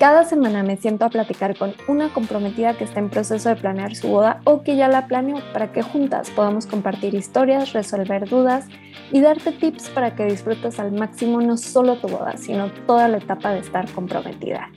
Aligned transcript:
Cada 0.00 0.24
semana 0.24 0.62
me 0.62 0.78
siento 0.78 1.04
a 1.04 1.10
platicar 1.10 1.58
con 1.58 1.74
una 1.86 2.10
comprometida 2.10 2.74
que 2.74 2.84
está 2.84 3.00
en 3.00 3.10
proceso 3.10 3.50
de 3.50 3.56
planear 3.56 3.94
su 3.94 4.08
boda 4.08 4.40
o 4.44 4.62
que 4.62 4.74
ya 4.74 4.88
la 4.88 5.06
planeó 5.06 5.42
para 5.52 5.72
que 5.72 5.82
juntas 5.82 6.30
podamos 6.30 6.66
compartir 6.66 7.14
historias, 7.14 7.74
resolver 7.74 8.26
dudas 8.26 8.66
y 9.12 9.20
darte 9.20 9.52
tips 9.52 9.90
para 9.90 10.16
que 10.16 10.24
disfrutes 10.24 10.80
al 10.80 10.92
máximo 10.92 11.42
no 11.42 11.58
solo 11.58 11.96
tu 11.96 12.08
boda, 12.08 12.38
sino 12.38 12.72
toda 12.86 13.08
la 13.08 13.18
etapa 13.18 13.52
de 13.52 13.58
estar 13.58 13.92
comprometida. 13.92 14.70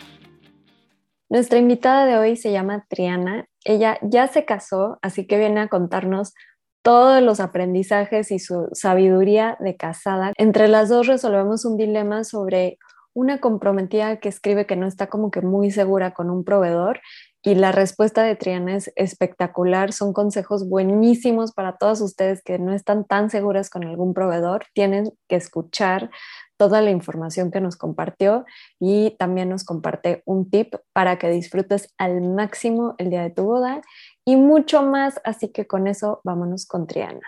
Nuestra 1.29 1.57
invitada 1.57 2.05
de 2.05 2.17
hoy 2.17 2.35
se 2.35 2.51
llama 2.51 2.85
Triana. 2.89 3.45
Ella 3.63 3.99
ya 4.01 4.27
se 4.27 4.43
casó, 4.43 4.99
así 5.01 5.25
que 5.25 5.37
viene 5.37 5.61
a 5.61 5.69
contarnos 5.69 6.33
todos 6.81 7.23
los 7.23 7.39
aprendizajes 7.39 8.29
y 8.29 8.39
su 8.39 8.67
sabiduría 8.73 9.55
de 9.61 9.77
casada. 9.77 10.33
Entre 10.35 10.67
las 10.67 10.89
dos 10.89 11.07
resolvemos 11.07 11.63
un 11.63 11.77
dilema 11.77 12.25
sobre 12.25 12.77
una 13.13 13.39
comprometida 13.39 14.17
que 14.17 14.29
escribe 14.29 14.65
que 14.65 14.75
no 14.75 14.87
está 14.87 15.07
como 15.07 15.31
que 15.31 15.41
muy 15.41 15.71
segura 15.71 16.13
con 16.13 16.29
un 16.29 16.43
proveedor 16.43 16.99
y 17.45 17.55
la 17.55 17.73
respuesta 17.73 18.23
de 18.23 18.37
Triana 18.37 18.77
es 18.77 18.93
espectacular. 18.95 19.91
Son 19.91 20.13
consejos 20.13 20.69
buenísimos 20.69 21.51
para 21.51 21.75
todas 21.75 21.99
ustedes 21.99 22.41
que 22.41 22.57
no 22.57 22.73
están 22.73 23.03
tan 23.03 23.29
seguras 23.29 23.69
con 23.69 23.83
algún 23.83 24.13
proveedor. 24.13 24.65
Tienen 24.73 25.11
que 25.27 25.35
escuchar 25.35 26.09
toda 26.55 26.81
la 26.81 26.91
información 26.91 27.51
que 27.51 27.59
nos 27.59 27.75
compartió 27.75 28.45
y 28.79 29.17
también 29.19 29.49
nos 29.49 29.65
comparte 29.65 30.23
un 30.25 30.49
tip 30.49 30.75
para 30.93 31.19
que 31.19 31.29
disfrutes 31.29 31.93
al 31.97 32.21
máximo 32.21 32.95
el 32.97 33.09
día 33.09 33.23
de 33.23 33.31
tu 33.31 33.43
boda 33.43 33.81
y 34.23 34.37
mucho 34.37 34.81
más. 34.81 35.19
Así 35.25 35.49
que 35.49 35.67
con 35.67 35.87
eso 35.87 36.21
vámonos 36.23 36.65
con 36.65 36.87
Triana. 36.87 37.27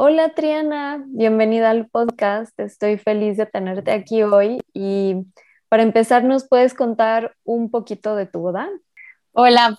Hola 0.00 0.28
Triana, 0.28 1.02
bienvenida 1.08 1.70
al 1.70 1.88
podcast. 1.88 2.56
Estoy 2.60 2.98
feliz 2.98 3.36
de 3.36 3.46
tenerte 3.46 3.90
aquí 3.90 4.22
hoy 4.22 4.60
y 4.72 5.16
para 5.68 5.82
empezar, 5.82 6.22
¿nos 6.22 6.46
puedes 6.46 6.72
contar 6.72 7.34
un 7.42 7.68
poquito 7.68 8.14
de 8.14 8.26
tu 8.26 8.38
boda? 8.38 8.68
Hola, 9.32 9.76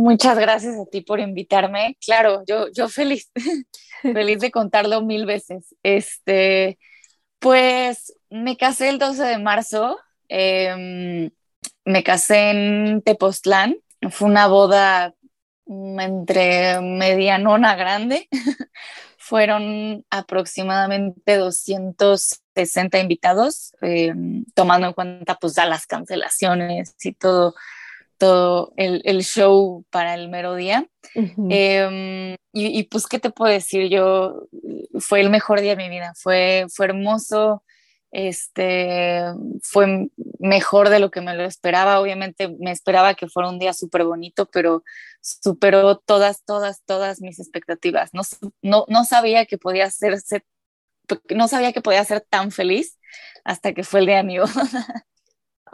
muchas 0.00 0.36
gracias 0.36 0.74
a 0.76 0.86
ti 0.90 1.02
por 1.02 1.20
invitarme. 1.20 1.96
Claro, 2.04 2.42
yo, 2.44 2.72
yo 2.72 2.88
feliz, 2.88 3.30
feliz 4.02 4.40
de 4.40 4.50
contarlo 4.50 5.00
mil 5.02 5.26
veces. 5.26 5.76
Este, 5.84 6.80
pues 7.38 8.16
me 8.30 8.56
casé 8.56 8.88
el 8.88 8.98
12 8.98 9.22
de 9.22 9.38
marzo, 9.38 9.96
em, 10.26 11.30
me 11.84 12.02
casé 12.02 12.50
en 12.50 13.02
Tepoztlán, 13.02 13.76
fue 14.10 14.26
una 14.26 14.48
boda 14.48 15.14
mm, 15.66 16.00
entre 16.00 16.80
medianona 16.80 17.76
grande. 17.76 18.28
fueron 19.32 20.04
aproximadamente 20.10 21.38
260 21.38 22.98
invitados, 22.98 23.72
eh, 23.80 24.12
tomando 24.52 24.88
en 24.88 24.92
cuenta 24.92 25.36
pues 25.36 25.54
ya 25.54 25.64
las 25.64 25.86
cancelaciones 25.86 26.94
y 27.02 27.14
todo, 27.14 27.54
todo 28.18 28.74
el, 28.76 29.00
el 29.06 29.22
show 29.22 29.86
para 29.88 30.12
el 30.12 30.28
mero 30.28 30.54
día. 30.54 30.86
Em, 31.14 32.34
y, 32.52 32.78
y, 32.78 32.82
pues, 32.82 33.06
¿qué 33.06 33.18
te 33.18 33.30
puedo 33.30 33.50
decir? 33.50 33.88
Yo, 33.88 34.48
fue 35.00 35.22
el 35.22 35.30
mejor 35.30 35.62
día 35.62 35.76
de 35.76 35.82
mi 35.82 35.88
vida, 35.88 36.12
fue, 36.14 36.66
fue 36.68 36.84
hermoso, 36.84 37.62
este, 38.10 39.22
fue 39.62 40.10
mejor 40.38 40.90
de 40.90 40.98
lo 40.98 41.10
que 41.10 41.22
me 41.22 41.34
lo 41.34 41.44
esperaba. 41.44 42.00
Obviamente 42.00 42.54
me 42.60 42.70
esperaba 42.70 43.14
que 43.14 43.28
fuera 43.28 43.48
un 43.48 43.58
día 43.58 43.72
súper 43.72 44.04
bonito, 44.04 44.44
pero 44.44 44.84
superó 45.22 45.96
todas, 45.98 46.44
todas, 46.44 46.82
todas 46.84 47.20
mis 47.20 47.38
expectativas. 47.38 48.10
No, 48.12 48.22
no, 48.60 48.84
no 48.88 49.04
sabía 49.04 49.46
que 49.46 49.56
podía 49.56 49.86
hacerse, 49.86 50.44
no 51.34 51.48
sabía 51.48 51.72
que 51.72 51.80
podía 51.80 52.04
ser 52.04 52.20
tan 52.28 52.50
feliz 52.50 52.98
hasta 53.44 53.72
que 53.72 53.84
fue 53.84 54.00
el 54.00 54.06
día 54.06 54.16
de 54.18 54.24
mi 54.24 54.38
boda. 54.38 54.52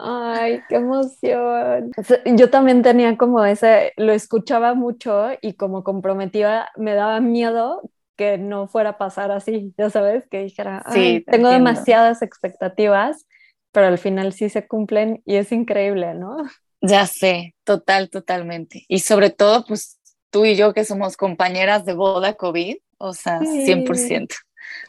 Ay, 0.01 0.61
qué 0.69 0.75
emoción. 0.75 1.91
Yo 2.37 2.49
también 2.49 2.81
tenía 2.83 3.17
como 3.17 3.43
ese, 3.43 3.91
lo 3.97 4.13
escuchaba 4.13 4.73
mucho 4.73 5.31
y 5.41 5.55
como 5.55 5.83
comprometida 5.83 6.69
me 6.77 6.93
daba 6.93 7.19
miedo 7.19 7.81
que 8.15 8.37
no 8.37 8.67
fuera 8.67 8.91
a 8.91 8.97
pasar 8.97 9.31
así, 9.31 9.73
ya 9.77 9.89
sabes, 9.89 10.27
que 10.29 10.43
dijera, 10.43 10.83
sí, 10.91 11.25
tengo 11.29 11.49
demasiadas 11.49 12.21
expectativas, 12.21 13.25
pero 13.71 13.87
al 13.87 13.97
final 13.97 14.33
sí 14.33 14.49
se 14.49 14.67
cumplen 14.67 15.21
y 15.25 15.35
es 15.35 15.51
increíble, 15.51 16.13
¿no? 16.15 16.37
Ya 16.81 17.05
sé, 17.05 17.55
total, 17.63 18.09
totalmente. 18.09 18.85
Y 18.87 18.99
sobre 18.99 19.29
todo, 19.29 19.65
pues 19.65 19.99
tú 20.29 20.45
y 20.45 20.55
yo 20.55 20.73
que 20.73 20.85
somos 20.85 21.17
compañeras 21.17 21.85
de 21.85 21.93
boda 21.93 22.33
COVID, 22.33 22.77
o 22.97 23.13
sea, 23.13 23.39
100%. 23.39 24.35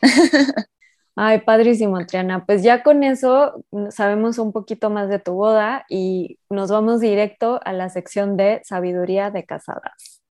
Ay, 1.17 1.41
padrísimo, 1.41 2.05
Triana. 2.06 2.47
Pues 2.47 2.62
ya 2.62 2.83
con 2.83 3.03
eso 3.03 3.65
sabemos 3.91 4.39
un 4.39 4.53
poquito 4.53 4.89
más 4.91 5.09
de 5.09 5.19
tu 5.19 5.34
boda 5.34 5.84
y 5.89 6.39
nos 6.49 6.71
vamos 6.71 7.00
directo 7.00 7.61
a 7.65 7.73
la 7.73 7.91
sección 7.91 8.37
de 8.37 8.61
sabiduría 8.65 9.31
de 9.31 9.45
casadas. 9.45 10.23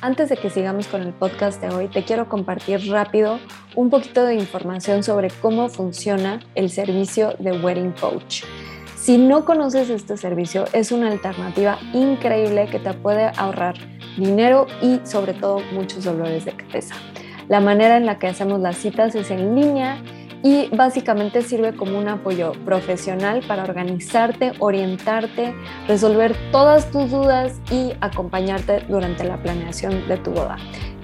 Antes 0.00 0.28
de 0.30 0.36
que 0.36 0.50
sigamos 0.50 0.88
con 0.88 1.02
el 1.02 1.14
podcast 1.14 1.62
de 1.62 1.68
hoy, 1.68 1.86
te 1.86 2.02
quiero 2.02 2.28
compartir 2.28 2.90
rápido 2.90 3.38
un 3.76 3.88
poquito 3.88 4.24
de 4.24 4.34
información 4.34 5.04
sobre 5.04 5.30
cómo 5.30 5.68
funciona 5.68 6.40
el 6.56 6.70
servicio 6.70 7.34
de 7.38 7.52
Wedding 7.52 7.92
Coach. 7.92 8.42
Si 9.02 9.18
no 9.18 9.44
conoces 9.44 9.90
este 9.90 10.16
servicio, 10.16 10.64
es 10.72 10.92
una 10.92 11.10
alternativa 11.10 11.76
increíble 11.92 12.68
que 12.70 12.78
te 12.78 12.94
puede 12.94 13.32
ahorrar 13.36 13.74
dinero 14.16 14.68
y 14.80 15.00
sobre 15.02 15.34
todo 15.34 15.60
muchos 15.72 16.04
dolores 16.04 16.44
de 16.44 16.52
cabeza. 16.52 16.94
La 17.48 17.58
manera 17.58 17.96
en 17.96 18.06
la 18.06 18.20
que 18.20 18.28
hacemos 18.28 18.60
las 18.60 18.76
citas 18.76 19.16
es 19.16 19.32
en 19.32 19.56
línea 19.56 20.00
y 20.42 20.68
básicamente 20.74 21.42
sirve 21.42 21.74
como 21.74 21.98
un 21.98 22.08
apoyo 22.08 22.52
profesional 22.64 23.42
para 23.46 23.62
organizarte, 23.64 24.52
orientarte, 24.58 25.54
resolver 25.86 26.34
todas 26.50 26.90
tus 26.90 27.10
dudas 27.10 27.60
y 27.70 27.92
acompañarte 28.00 28.80
durante 28.88 29.24
la 29.24 29.36
planeación 29.36 30.08
de 30.08 30.16
tu 30.16 30.32
boda. 30.32 30.56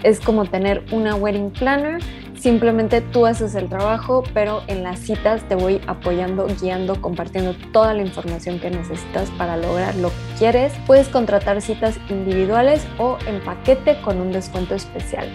Es 0.03 0.21
como 0.21 0.45
tener 0.45 0.85
una 0.93 1.15
wedding 1.17 1.51
planner, 1.51 2.01
simplemente 2.39 3.01
tú 3.01 3.27
haces 3.27 3.55
el 3.57 3.69
trabajo, 3.69 4.23
pero 4.33 4.63
en 4.69 4.85
las 4.85 5.01
citas 5.01 5.43
te 5.49 5.57
voy 5.57 5.81
apoyando, 5.87 6.47
guiando, 6.61 7.01
compartiendo 7.01 7.55
toda 7.73 7.95
la 7.95 8.03
información 8.03 8.61
que 8.61 8.71
necesitas 8.71 9.29
para 9.33 9.57
lograr 9.57 9.95
lo 9.97 10.11
que 10.11 10.39
quieres. 10.39 10.73
Puedes 10.87 11.09
contratar 11.09 11.61
citas 11.61 11.99
individuales 12.09 12.87
o 12.99 13.19
en 13.27 13.41
paquete 13.41 14.01
con 14.03 14.21
un 14.21 14.31
descuento 14.31 14.75
especial. 14.77 15.29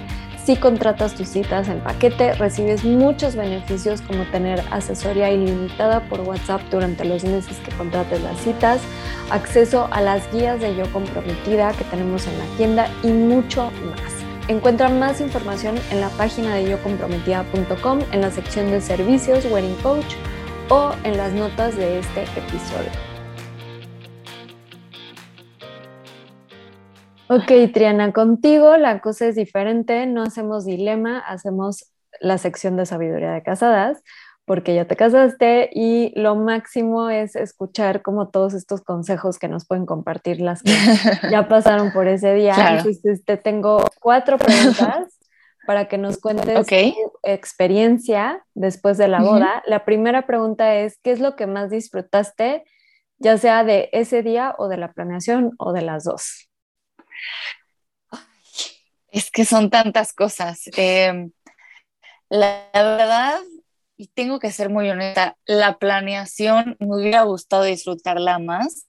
Si 0.45 0.57
contratas 0.57 1.15
tus 1.15 1.29
citas 1.29 1.69
en 1.69 1.79
paquete, 1.79 2.33
recibes 2.33 2.83
muchos 2.83 3.37
beneficios 3.37 4.01
como 4.01 4.25
tener 4.25 4.61
asesoría 4.71 5.31
ilimitada 5.31 6.01
por 6.09 6.19
WhatsApp 6.19 6.61
durante 6.69 7.05
los 7.05 7.23
meses 7.23 7.57
que 7.59 7.71
contrates 7.77 8.21
las 8.21 8.37
citas, 8.39 8.81
acceso 9.29 9.87
a 9.91 10.01
las 10.01 10.29
guías 10.33 10.59
de 10.59 10.75
Yo 10.75 10.91
Comprometida 10.91 11.71
que 11.71 11.85
tenemos 11.85 12.27
en 12.27 12.37
la 12.37 12.45
tienda 12.57 12.89
y 13.03 13.07
mucho 13.07 13.71
más. 13.85 14.23
Encuentra 14.49 14.89
más 14.89 15.21
información 15.21 15.75
en 15.91 16.01
la 16.01 16.09
página 16.09 16.55
de 16.55 16.71
yocomprometida.com 16.71 17.99
en 18.11 18.19
la 18.19 18.29
sección 18.29 18.69
de 18.69 18.81
servicios 18.81 19.45
Wedding 19.45 19.75
Coach 19.75 20.15
o 20.67 20.91
en 21.05 21.15
las 21.15 21.31
notas 21.31 21.77
de 21.77 21.99
este 21.99 22.23
episodio. 22.23 23.12
Ok, 27.33 27.51
Triana, 27.73 28.13
contigo 28.13 28.77
la 28.77 29.01
cosa 29.01 29.27
es 29.27 29.35
diferente, 29.35 30.05
no 30.05 30.21
hacemos 30.21 30.65
dilema, 30.65 31.17
hacemos 31.17 31.91
la 32.19 32.37
sección 32.37 32.77
de 32.77 32.85
sabiduría 32.85 33.31
de 33.31 33.41
casadas, 33.41 34.03
porque 34.45 34.75
ya 34.75 34.85
te 34.85 34.95
casaste 34.95 35.71
y 35.73 36.13
lo 36.19 36.35
máximo 36.35 37.09
es 37.09 37.35
escuchar 37.35 38.03
como 38.03 38.29
todos 38.29 38.53
estos 38.53 38.81
consejos 38.81 39.39
que 39.39 39.47
nos 39.47 39.65
pueden 39.65 39.87
compartir 39.87 40.41
las 40.41 40.61
que 40.61 40.73
ya 41.31 41.47
pasaron 41.47 41.91
por 41.91 42.07
ese 42.07 42.35
día. 42.35 42.55
Entonces, 42.77 43.25
te 43.25 43.37
tengo 43.37 43.83
cuatro 43.99 44.37
preguntas 44.37 45.17
para 45.65 45.87
que 45.87 45.97
nos 45.97 46.19
cuentes 46.19 46.67
tu 46.67 47.11
experiencia 47.23 48.45
después 48.53 48.99
de 48.99 49.07
la 49.07 49.21
boda. 49.21 49.63
La 49.65 49.85
primera 49.85 50.27
pregunta 50.27 50.75
es, 50.75 50.99
¿qué 51.01 51.11
es 51.11 51.19
lo 51.19 51.35
que 51.35 51.47
más 51.47 51.71
disfrutaste, 51.71 52.63
ya 53.17 53.39
sea 53.39 53.63
de 53.63 53.89
ese 53.91 54.21
día 54.21 54.53
o 54.59 54.67
de 54.67 54.77
la 54.77 54.91
planeación 54.91 55.53
o 55.57 55.73
de 55.73 55.81
las 55.81 56.03
dos? 56.03 56.52
Es 59.13 59.29
que 59.29 59.45
son 59.45 59.69
tantas 59.69 60.11
cosas. 60.11 60.63
Em, 60.75 61.31
la, 62.29 62.67
verdad, 62.73 63.39
y 63.95 64.07
tengo 64.07 64.39
que 64.39 64.51
ser 64.51 64.69
muy 64.69 64.89
honesta, 64.89 65.37
la 65.45 65.77
planeación 65.77 66.75
me 66.79 66.95
hubiera 66.95 67.21
gustado 67.21 67.63
disfrutarla 67.63 68.39
más. 68.39 68.87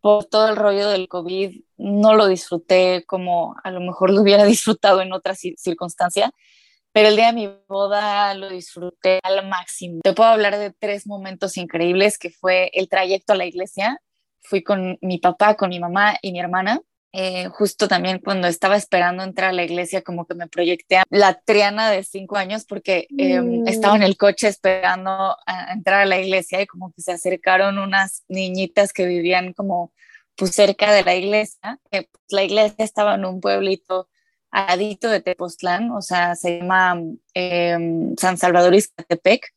Por 0.00 0.24
todo 0.26 0.48
el 0.48 0.56
rollo 0.56 0.88
del 0.88 1.08
COVID, 1.08 1.62
no 1.78 2.14
lo 2.14 2.28
disfruté 2.28 3.04
como 3.06 3.56
a 3.64 3.72
lo 3.72 3.80
mejor 3.80 4.10
lo 4.10 4.20
hubiera 4.20 4.44
disfrutado 4.44 5.00
en 5.00 5.12
otra 5.12 5.34
circunstancia, 5.34 6.30
pero 6.92 7.08
el 7.08 7.16
día 7.16 7.26
de 7.26 7.32
mi 7.32 7.50
boda 7.68 8.32
lo 8.34 8.48
disfruté 8.48 9.18
al 9.24 9.48
máximo. 9.48 10.00
Te 10.04 10.12
puedo 10.12 10.30
hablar 10.30 10.56
de 10.58 10.70
tres 10.70 11.08
momentos 11.08 11.56
increíbles 11.56 12.18
que 12.18 12.30
fue 12.30 12.70
el 12.72 12.88
trayecto 12.88 13.32
a 13.32 13.36
la 13.36 13.46
iglesia. 13.46 14.00
Fui 14.42 14.62
con 14.62 14.96
mi 15.02 15.18
papá, 15.18 15.56
con 15.56 15.70
mi 15.70 15.80
mamá 15.80 16.16
y 16.22 16.30
mi 16.30 16.38
hermana. 16.38 16.80
Eh, 17.18 17.48
justo 17.48 17.88
también 17.88 18.18
cuando 18.18 18.46
estaba 18.46 18.76
esperando 18.76 19.22
entrar 19.22 19.48
a 19.48 19.52
la 19.54 19.64
iglesia, 19.64 20.02
como 20.02 20.26
que 20.26 20.34
me 20.34 20.48
proyecté 20.48 20.98
a 20.98 21.04
la 21.08 21.32
triana 21.32 21.90
de 21.90 22.04
cinco 22.04 22.36
años 22.36 22.66
porque 22.66 23.06
em, 23.16 23.62
mm. 23.62 23.68
estaba 23.68 23.96
en 23.96 24.02
el 24.02 24.18
coche 24.18 24.48
esperando 24.48 25.34
a 25.46 25.72
entrar 25.72 26.02
a 26.02 26.04
la 26.04 26.20
iglesia 26.20 26.60
y 26.60 26.66
como 26.66 26.92
que 26.92 27.00
se 27.00 27.12
acercaron 27.12 27.78
unas 27.78 28.22
niñitas 28.28 28.92
que 28.92 29.06
vivían 29.06 29.54
como 29.54 29.94
pues 30.36 30.50
cerca 30.50 30.92
de 30.92 31.04
la 31.04 31.14
iglesia. 31.14 31.80
Pues, 31.90 32.06
la 32.28 32.42
iglesia 32.42 32.84
estaba 32.84 33.14
en 33.14 33.24
un 33.24 33.40
pueblito 33.40 34.10
adito 34.50 35.08
de 35.08 35.22
Tepoztlán, 35.22 35.92
o 35.92 36.02
sea, 36.02 36.36
se 36.36 36.58
llama 36.58 37.00
em, 37.32 38.14
San 38.18 38.36
Salvador 38.36 38.74
Izcatepec, 38.74 39.54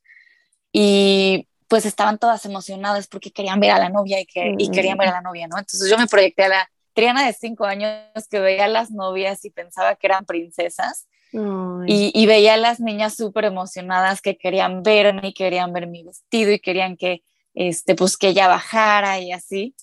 y 0.71 1.45
pues 1.67 1.85
estaban 1.85 2.19
todas 2.19 2.45
emocionadas 2.45 3.07
porque 3.07 3.31
querían 3.31 3.59
ver 3.59 3.71
a 3.71 3.79
la 3.79 3.89
novia 3.89 4.21
y, 4.21 4.25
que, 4.25 4.55
y 4.57 4.71
querían 4.71 4.97
ver 4.97 5.09
a 5.09 5.15
la 5.15 5.21
novia, 5.21 5.49
¿no? 5.49 5.57
Entonces 5.57 5.89
yo 5.89 5.97
me 5.97 6.07
proyecté 6.07 6.45
a 6.45 6.49
la 6.49 6.69
Triana 6.99 7.25
de 7.25 7.31
cinco 7.31 7.63
años 7.63 7.93
que 8.29 8.41
veía 8.41 8.65
a 8.65 8.67
las 8.67 8.91
novias 8.91 9.45
y 9.45 9.51
pensaba 9.51 9.95
que 9.95 10.07
eran 10.07 10.25
princesas. 10.25 11.07
Y, 11.31 12.11
y, 12.13 12.25
veía 12.25 12.55
a 12.55 12.57
las 12.57 12.81
niñas 12.81 13.15
súper 13.15 13.45
emocionadas 13.45 14.19
que 14.19 14.35
querían 14.35 14.83
verme 14.83 15.29
y 15.29 15.33
querían 15.33 15.71
ver 15.71 15.87
mi 15.87 16.03
vestido 16.03 16.51
y 16.51 16.59
querían 16.59 16.97
que, 16.97 17.23
este, 17.53 17.95
pues 17.95 18.17
que 18.17 18.29
ella 18.29 18.49
bajara 18.49 19.21
y 19.21 19.31
así. 19.31 19.75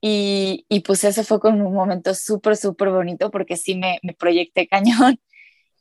Y, 0.00 0.66
y, 0.68 0.80
pues 0.80 1.04
ese 1.04 1.22
fue 1.22 1.38
como 1.38 1.68
un 1.68 1.74
momento 1.74 2.14
súper, 2.14 2.56
súper 2.56 2.90
bonito 2.90 3.30
porque 3.30 3.56
sí 3.56 3.76
me, 3.76 4.00
me, 4.02 4.12
proyecté 4.12 4.66
cañón. 4.66 5.20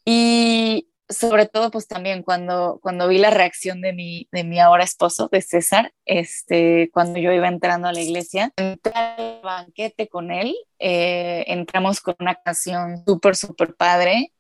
Y 0.08 0.88
sobre 1.10 1.46
todo 1.46 1.72
pues 1.72 1.88
también 1.88 2.24
cuando, 2.24 2.80
cuando 2.82 3.08
vi 3.08 3.18
la 3.18 3.30
reacción 3.30 3.82
de 3.82 3.94
mi, 3.94 4.28
de 4.32 4.44
mi 4.44 4.60
ahora 4.60 4.84
esposo, 4.84 5.30
de 5.32 5.42
César, 5.42 5.94
este, 6.06 6.90
cuando 6.92 7.20
yo 7.20 7.32
iba 7.32 7.48
entrando 7.48 7.88
a 7.88 7.94
la 7.94 8.02
iglesia, 8.02 8.52
entré 8.58 8.94
al 8.94 9.42
banquete 9.44 10.08
con 10.08 10.32
él, 10.32 10.56
eh, 10.80 11.46
entramos 11.48 12.02
con 12.02 12.16
una 12.20 12.36
canción 12.36 13.04
súper, 13.06 13.36
súper 13.36 13.76
padre, 13.76 14.34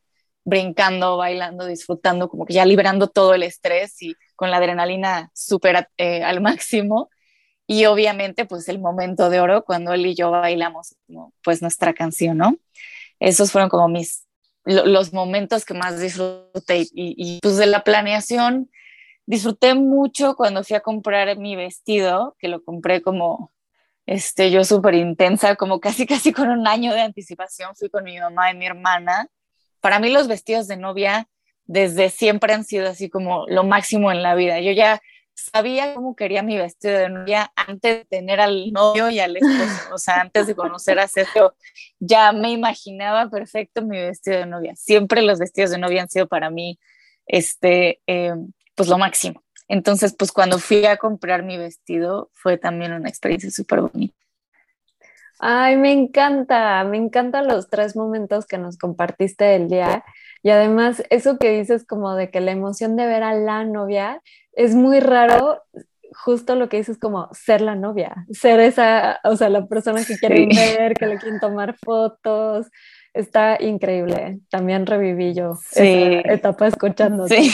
brincando, 0.43 1.17
bailando, 1.17 1.65
disfrutando, 1.65 2.29
como 2.29 2.45
que 2.45 2.53
ya 2.53 2.65
liberando 2.65 3.07
todo 3.07 3.33
el 3.33 3.43
estrés 3.43 4.01
y 4.01 4.15
con 4.35 4.51
la 4.51 4.57
adrenalina 4.57 5.31
súper 5.33 5.89
eh, 5.97 6.23
al 6.23 6.41
máximo 6.41 7.09
y 7.67 7.85
obviamente 7.85 8.45
pues 8.45 8.69
el 8.69 8.79
momento 8.79 9.29
de 9.29 9.39
oro 9.39 9.65
cuando 9.65 9.93
él 9.93 10.05
y 10.05 10.15
yo 10.15 10.31
bailamos 10.31 10.95
pues 11.43 11.61
nuestra 11.61 11.93
canción, 11.93 12.37
¿no? 12.37 12.57
Esos 13.19 13.51
fueron 13.51 13.69
como 13.69 13.87
mis, 13.87 14.24
los 14.65 15.13
momentos 15.13 15.63
que 15.63 15.73
más 15.73 15.99
disfruté 15.99 16.87
y, 16.91 17.39
pues 17.41 17.57
de 17.57 17.67
la 17.67 17.83
planeación 17.83 18.69
disfruté 19.27 19.75
mucho 19.75 20.35
cuando 20.35 20.63
fui 20.63 20.75
a 20.75 20.81
comprar 20.81 21.37
mi 21.37 21.55
vestido, 21.55 22.35
que 22.39 22.47
lo 22.47 22.63
compré 22.63 23.01
como, 23.01 23.51
este, 24.05 24.51
yo 24.51 24.63
súper 24.63 24.95
intensa, 24.95 25.55
como 25.55 25.79
casi 25.79 26.05
casi 26.07 26.33
con 26.33 26.49
un 26.49 26.67
año 26.67 26.93
de 26.93 27.01
anticipación, 27.01 27.75
fui 27.75 27.89
con 27.89 28.03
mi 28.03 28.19
mamá 28.19 28.51
y 28.51 28.55
mi 28.55 28.65
hermana. 28.65 29.27
Para 29.81 29.99
mí 29.99 30.09
los 30.09 30.27
vestidos 30.27 30.67
de 30.67 30.77
novia 30.77 31.27
desde 31.65 32.09
siempre 32.09 32.53
han 32.53 32.63
sido 32.63 32.87
así 32.87 33.09
como 33.09 33.45
lo 33.47 33.63
máximo 33.63 34.11
en 34.11 34.21
la 34.21 34.35
vida. 34.35 34.59
Yo 34.59 34.71
ya 34.71 35.01
sabía 35.35 35.93
cómo 35.93 36.15
quería 36.15 36.41
mi 36.41 36.57
vestido 36.57 36.97
de 36.97 37.09
novia 37.09 37.51
antes 37.55 37.99
de 37.99 38.05
tener 38.05 38.39
al 38.39 38.71
novio 38.71 39.09
y 39.09 39.19
al 39.19 39.37
esposo, 39.37 39.93
o 39.93 39.97
sea, 39.97 40.21
antes 40.21 40.47
de 40.47 40.55
conocer 40.55 40.97
a 40.99 41.07
Sergio, 41.07 41.55
ya 41.99 42.31
me 42.31 42.51
imaginaba 42.51 43.29
perfecto 43.29 43.81
mi 43.81 43.97
vestido 43.99 44.39
de 44.39 44.45
novia. 44.45 44.75
Siempre 44.75 45.21
los 45.21 45.39
vestidos 45.39 45.71
de 45.71 45.77
novia 45.77 46.01
han 46.01 46.09
sido 46.09 46.27
para 46.27 46.49
mí, 46.49 46.79
este, 47.27 48.01
eh, 48.07 48.33
pues 48.75 48.89
lo 48.89 48.97
máximo. 48.97 49.43
Entonces, 49.67 50.15
pues 50.17 50.31
cuando 50.31 50.59
fui 50.59 50.85
a 50.85 50.97
comprar 50.97 51.43
mi 51.43 51.57
vestido 51.57 52.29
fue 52.33 52.57
también 52.57 52.93
una 52.93 53.09
experiencia 53.09 53.51
súper 53.51 53.81
bonita. 53.81 54.15
Ay, 55.39 55.75
me 55.75 55.91
encanta, 55.91 56.83
me 56.85 56.97
encantan 56.97 57.47
los 57.47 57.69
tres 57.69 57.95
momentos 57.95 58.45
que 58.45 58.57
nos 58.57 58.77
compartiste 58.77 59.43
del 59.43 59.67
día. 59.67 60.05
Y 60.43 60.49
además, 60.51 61.03
eso 61.09 61.37
que 61.37 61.49
dices 61.49 61.85
como 61.85 62.15
de 62.15 62.29
que 62.31 62.39
la 62.39 62.51
emoción 62.51 62.95
de 62.95 63.05
ver 63.05 63.23
a 63.23 63.33
la 63.33 63.65
novia 63.65 64.21
es 64.55 64.75
muy 64.75 64.99
raro 64.99 65.61
justo 66.15 66.55
lo 66.55 66.69
que 66.69 66.77
dices 66.77 66.97
como 66.97 67.29
ser 67.33 67.61
la 67.61 67.75
novia, 67.75 68.25
ser 68.31 68.59
esa, 68.59 69.19
o 69.23 69.35
sea, 69.35 69.49
la 69.49 69.67
persona 69.67 70.03
que 70.05 70.17
quieren 70.17 70.49
ver, 70.49 70.93
que 70.93 71.05
le 71.05 71.17
quieren 71.17 71.39
tomar 71.39 71.75
fotos. 71.77 72.67
Está 73.13 73.57
increíble. 73.61 74.39
También 74.49 74.85
reviví 74.85 75.33
yo 75.33 75.53
esa 75.71 75.83
etapa 76.33 76.67
escuchando. 76.67 77.27
Sí. 77.27 77.51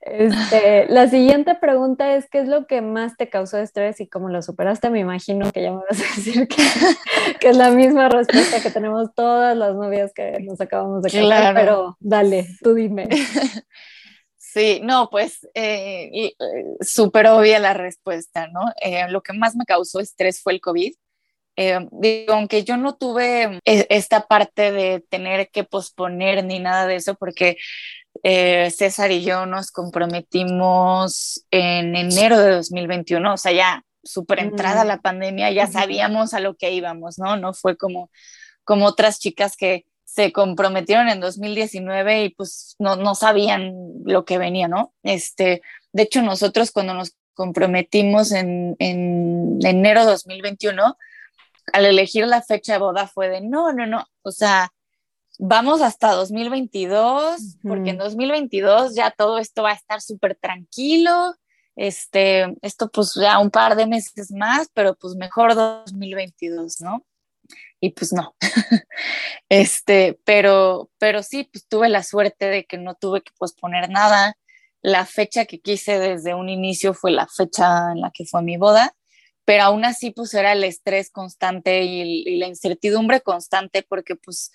Este, 0.00 0.86
la 0.86 1.08
siguiente 1.08 1.56
pregunta 1.56 2.14
es, 2.14 2.30
¿qué 2.30 2.38
es 2.38 2.46
lo 2.46 2.66
que 2.68 2.80
más 2.80 3.16
te 3.16 3.28
causó 3.28 3.58
estrés 3.58 4.00
y 4.00 4.06
cómo 4.06 4.28
lo 4.28 4.40
superaste? 4.40 4.88
Me 4.88 5.00
imagino 5.00 5.50
que 5.50 5.62
ya 5.62 5.72
me 5.72 5.78
vas 5.78 6.00
a 6.00 6.16
decir 6.16 6.46
que, 6.46 6.56
que 7.40 7.48
es 7.48 7.56
la 7.56 7.70
misma 7.70 8.08
respuesta 8.08 8.62
que 8.62 8.70
tenemos 8.70 9.12
todas 9.14 9.56
las 9.56 9.74
novias 9.74 10.12
que 10.14 10.38
nos 10.42 10.60
acabamos 10.60 11.02
de 11.02 11.10
casar, 11.10 11.54
pero 11.54 11.96
dale, 11.98 12.46
tú 12.62 12.74
dime. 12.74 13.08
Sí, 14.56 14.80
no, 14.82 15.10
pues 15.10 15.46
eh, 15.52 16.08
eh, 16.14 16.34
súper 16.80 17.26
obvia 17.26 17.58
la 17.58 17.74
respuesta, 17.74 18.46
¿no? 18.46 18.62
Eh, 18.80 19.06
lo 19.10 19.22
que 19.22 19.34
más 19.34 19.54
me 19.54 19.66
causó 19.66 20.00
estrés 20.00 20.40
fue 20.40 20.54
el 20.54 20.62
COVID. 20.62 20.94
digo, 21.92 22.32
aunque 22.32 22.64
yo 22.64 22.78
no 22.78 22.96
tuve 22.96 23.60
esta 23.66 24.26
parte 24.26 24.72
de 24.72 25.04
tener 25.10 25.50
que 25.50 25.64
posponer 25.64 26.42
ni 26.42 26.58
nada 26.58 26.86
de 26.86 26.96
eso, 26.96 27.16
porque 27.16 27.58
César 28.24 29.10
y 29.10 29.22
yo 29.22 29.44
nos 29.44 29.70
comprometimos 29.70 31.44
en 31.50 31.94
enero 31.94 32.38
de 32.38 32.52
2021, 32.52 33.34
o 33.34 33.36
sea, 33.36 33.52
ya 33.52 33.84
súper 34.02 34.38
entrada 34.40 34.84
mm. 34.84 34.88
la 34.88 35.02
pandemia, 35.02 35.50
ya 35.50 35.66
sabíamos 35.66 36.32
a 36.32 36.40
lo 36.40 36.54
que 36.56 36.70
íbamos, 36.72 37.18
¿no? 37.18 37.36
No 37.36 37.52
fue 37.52 37.76
como, 37.76 38.10
como 38.64 38.86
otras 38.86 39.18
chicas 39.18 39.54
que 39.54 39.84
se 40.06 40.32
comprometieron 40.32 41.08
en 41.08 41.20
2019 41.20 42.24
y 42.24 42.28
pues 42.30 42.76
no, 42.78 42.96
no 42.96 43.14
sabían 43.14 43.74
lo 44.04 44.24
que 44.24 44.38
venía, 44.38 44.68
¿no? 44.68 44.94
Este, 45.02 45.62
de 45.92 46.02
hecho, 46.04 46.22
nosotros 46.22 46.70
cuando 46.70 46.94
nos 46.94 47.16
comprometimos 47.34 48.32
en, 48.32 48.76
en 48.78 49.58
enero 49.62 50.06
de 50.06 50.12
2021, 50.12 50.96
al 51.72 51.84
elegir 51.84 52.26
la 52.26 52.40
fecha 52.40 52.74
de 52.74 52.78
boda 52.78 53.08
fue 53.08 53.28
de, 53.28 53.40
no, 53.40 53.72
no, 53.72 53.86
no, 53.86 54.06
o 54.22 54.30
sea, 54.30 54.72
vamos 55.40 55.82
hasta 55.82 56.12
2022, 56.12 57.58
porque 57.62 57.90
en 57.90 57.98
2022 57.98 58.94
ya 58.94 59.10
todo 59.10 59.38
esto 59.38 59.64
va 59.64 59.70
a 59.70 59.74
estar 59.74 60.00
súper 60.00 60.36
tranquilo, 60.36 61.34
este, 61.74 62.56
esto 62.62 62.88
pues 62.90 63.14
ya 63.14 63.38
un 63.38 63.50
par 63.50 63.74
de 63.76 63.86
meses 63.86 64.30
más, 64.30 64.68
pero 64.72 64.94
pues 64.94 65.16
mejor 65.16 65.56
2022, 65.56 66.80
¿no? 66.80 67.04
Y 67.80 67.90
pues 67.90 68.12
no. 68.12 68.34
este, 69.48 70.18
pero, 70.24 70.90
pero 70.98 71.22
sí, 71.22 71.48
pues 71.52 71.66
tuve 71.68 71.88
la 71.88 72.02
suerte 72.02 72.46
de 72.46 72.64
que 72.64 72.78
no 72.78 72.94
tuve 72.94 73.22
que 73.22 73.32
posponer 73.38 73.90
nada. 73.90 74.36
La 74.82 75.04
fecha 75.04 75.46
que 75.46 75.60
quise 75.60 75.98
desde 75.98 76.34
un 76.34 76.48
inicio 76.48 76.94
fue 76.94 77.10
la 77.10 77.26
fecha 77.26 77.92
en 77.92 78.00
la 78.00 78.10
que 78.10 78.24
fue 78.24 78.42
mi 78.42 78.56
boda, 78.56 78.94
pero 79.44 79.64
aún 79.64 79.84
así 79.84 80.10
pues 80.10 80.32
era 80.34 80.52
el 80.52 80.64
estrés 80.64 81.10
constante 81.10 81.82
y, 81.82 82.38
la 82.38 82.46
incertidumbre 82.46 83.20
constante 83.20 83.82
porque 83.82 84.16
pues 84.16 84.52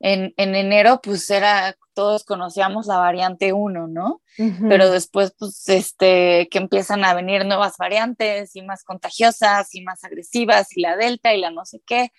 en, 0.00 0.34
en, 0.36 0.54
enero 0.54 1.00
pues 1.02 1.30
era, 1.30 1.76
todos 1.94 2.24
conocíamos 2.24 2.86
la 2.86 2.98
variante 2.98 3.52
1, 3.52 3.86
¿no? 3.86 4.20
Pero 4.36 4.90
después 4.90 5.32
pues 5.38 5.68
este, 5.68 6.48
que 6.50 6.58
empiezan 6.58 7.04
a 7.04 7.14
venir 7.14 7.44
nuevas 7.44 7.76
variantes 7.76 8.56
y 8.56 8.62
más 8.62 8.82
contagiosas 8.82 9.74
y 9.74 9.82
más 9.82 10.02
agresivas 10.04 10.76
y 10.76 10.80
la 10.80 10.96
delta 10.96 11.34
y 11.34 11.40
la 11.40 11.50
no 11.50 11.64
sé 11.64 11.80
qué 11.86 12.10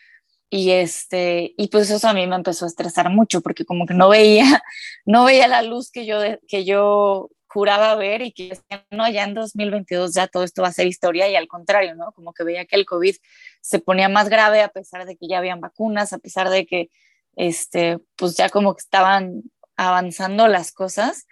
y 0.55 0.69
este 0.69 1.55
y 1.57 1.69
pues 1.69 1.89
eso 1.89 2.07
a 2.07 2.13
mí 2.13 2.27
me 2.27 2.35
empezó 2.35 2.65
a 2.65 2.67
estresar 2.67 3.09
mucho 3.09 3.41
porque 3.41 3.65
como 3.65 3.87
que 3.87 3.95
no 3.95 4.07
veía 4.07 4.45
no 5.05 5.25
veía 5.25 5.47
la 5.47 5.63
luz 5.63 5.89
que 5.89 6.05
yo 6.05 6.19
que 6.47 6.63
yo 6.63 7.31
juraba 7.47 7.95
ver 7.95 8.21
y 8.21 8.33
que 8.33 8.59
no 8.91 9.09
ya 9.09 9.23
en 9.23 9.33
2022 9.33 10.13
ya 10.13 10.27
todo 10.27 10.43
esto 10.43 10.61
va 10.61 10.67
a 10.67 10.71
ser 10.71 10.85
historia 10.85 11.27
y 11.27 11.35
al 11.35 11.47
contrario 11.47 11.95
no 11.95 12.11
como 12.11 12.33
que 12.33 12.43
veía 12.43 12.65
que 12.65 12.75
el 12.75 12.85
covid 12.85 13.15
se 13.61 13.79
ponía 13.79 14.09
más 14.09 14.29
grave 14.29 14.61
a 14.61 14.67
pesar 14.67 15.07
de 15.07 15.17
que 15.17 15.27
ya 15.27 15.39
habían 15.39 15.59
vacunas 15.59 16.13
a 16.13 16.19
pesar 16.19 16.51
de 16.51 16.67
que 16.67 16.91
este 17.35 17.97
pues 18.15 18.37
ya 18.37 18.49
como 18.49 18.75
que 18.75 18.81
estaban 18.81 19.41
avanzando 19.75 20.47
las 20.47 20.71
cosas. 20.71 21.25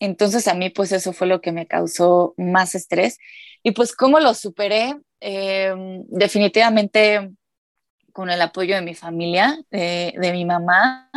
Entonces 0.00 0.46
a 0.48 0.54
mí 0.54 0.68
pues 0.68 0.92
eso 0.92 1.14
fue 1.14 1.26
lo 1.26 1.40
que 1.40 1.52
me 1.52 1.66
causó 1.66 2.34
más 2.36 2.74
estrés. 2.74 3.16
Y 3.62 3.70
pues 3.70 3.94
cómo 3.94 4.20
lo 4.20 4.34
superé 4.34 4.96
em, 5.20 6.04
definitivamente 6.08 7.30
con 8.12 8.30
el 8.30 8.40
apoyo 8.42 8.74
de 8.74 8.82
mi 8.82 8.94
familia, 8.94 9.58
de, 9.70 10.30
mi 10.32 10.44
mamá. 10.44 11.10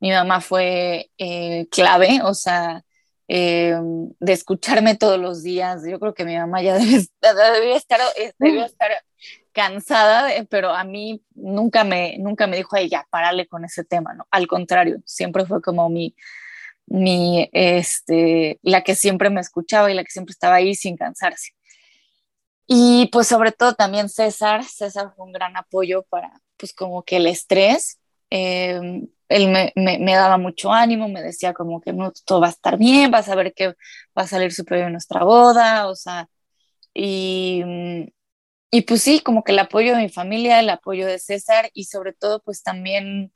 Mi 0.00 0.10
mamá 0.10 0.40
fue 0.40 1.10
eh, 1.18 1.66
clave, 1.70 2.20
o 2.22 2.34
sea, 2.34 2.84
eh, 3.28 3.74
de 4.20 4.32
escucharme 4.32 4.96
todos 4.96 5.18
los 5.18 5.42
días. 5.42 5.82
Yo 5.88 5.98
creo 5.98 6.14
que 6.14 6.24
mi 6.24 6.36
mamá 6.36 6.62
ya 6.62 6.74
debe, 6.78 6.96
estar, 6.96 7.26
debe 8.38 8.64
estar 8.64 8.90
cansada, 9.52 10.30
pero 10.50 10.70
a 10.70 10.84
mí 10.84 11.22
nunca 11.34 11.84
me, 11.84 12.18
nunca 12.18 12.46
me 12.46 12.56
dijo, 12.56 12.76
ella, 12.76 13.00
ya, 13.00 13.06
párale 13.08 13.46
con 13.46 13.64
ese 13.64 13.84
tema, 13.84 14.12
¿no? 14.12 14.26
Al 14.30 14.46
contrario, 14.46 14.98
siempre 15.06 15.46
fue 15.46 15.62
como 15.62 15.88
mi, 15.88 16.14
mi, 16.86 17.48
este, 17.52 18.58
la 18.62 18.82
que 18.82 18.94
siempre 18.94 19.30
me 19.30 19.40
escuchaba 19.40 19.90
y 19.90 19.94
la 19.94 20.04
que 20.04 20.10
siempre 20.10 20.32
estaba 20.32 20.56
ahí 20.56 20.74
sin 20.74 20.96
cansarse. 20.96 21.52
Y 22.66 23.08
pues 23.12 23.28
sobre 23.28 23.52
todo 23.52 23.74
también 23.74 24.08
César, 24.08 24.64
César 24.64 25.12
fue 25.14 25.26
un 25.26 25.32
gran 25.32 25.56
apoyo 25.56 26.04
para 26.08 26.40
pues 26.56 26.72
como 26.72 27.02
que 27.02 27.16
el 27.16 27.26
estrés, 27.26 28.00
eh, 28.30 29.02
él 29.28 29.48
me, 29.50 29.72
me, 29.76 30.14
daba 30.14 30.38
mucho 30.38 30.72
ánimo, 30.72 31.08
me 31.08 31.22
decía 31.22 31.52
como 31.54 31.80
que 31.80 31.92
no, 31.92 32.12
todo 32.24 32.40
va 32.40 32.48
a 32.48 32.50
estar 32.50 32.78
bien, 32.78 33.10
vas 33.10 33.28
a 33.28 33.34
ver 33.34 33.52
que 33.54 33.68
va 33.68 34.22
a 34.22 34.26
salir 34.26 34.52
súper 34.52 34.78
bien 34.78 34.92
nuestra 34.92 35.24
boda, 35.24 35.88
o 35.88 35.94
sea, 35.94 36.28
y, 36.94 37.62
y 38.70 38.82
pues 38.82 39.02
sí, 39.02 39.20
como 39.20 39.44
que 39.44 39.52
el 39.52 39.58
apoyo 39.58 39.94
de 39.96 40.02
mi 40.02 40.08
familia, 40.08 40.60
el 40.60 40.70
apoyo 40.70 41.06
de 41.06 41.18
César 41.18 41.70
y 41.74 41.84
sobre 41.84 42.12
todo 42.12 42.42
pues 42.42 42.62
también 42.62 43.32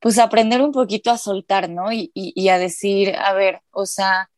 pues 0.00 0.18
aprender 0.18 0.60
un 0.62 0.72
poquito 0.72 1.10
a 1.10 1.18
soltar, 1.18 1.70
¿no? 1.70 1.92
Y, 1.92 2.10
y, 2.14 2.48
a 2.48 2.58
decir, 2.58 3.16
a 3.16 3.32
ver, 3.32 3.62
o 3.70 3.86
sea, 3.86 4.30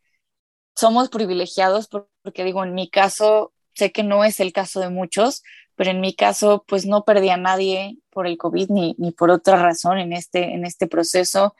somos 0.76 1.11
privilegiados 1.11 1.88
porque 1.88 2.45
digo, 2.45 2.64
en 2.64 2.75
mi 2.75 2.88
caso, 2.90 3.52
sé 3.78 3.92
que 3.92 4.02
no 4.02 4.25
es 4.25 4.40
el 4.40 4.52
caso 4.52 4.80
de 4.80 4.90
muchos, 4.90 5.42
pero 5.76 5.90
en 5.90 6.00
mi 6.00 6.14
caso, 6.14 6.64
pues 6.66 6.87
no 6.87 7.04
perdí 7.04 7.30
a 7.30 7.37
nadie 7.37 7.99
por 8.11 8.26
el 8.26 8.37
COVID 8.37 8.68
ni, 8.70 8.94
ni 8.99 9.12
por 9.12 9.30
otra 9.30 9.62
razón 9.62 9.99
en 9.99 10.12
este, 10.12 10.54
en 10.54 10.64
este 10.64 10.87
proceso. 10.87 11.54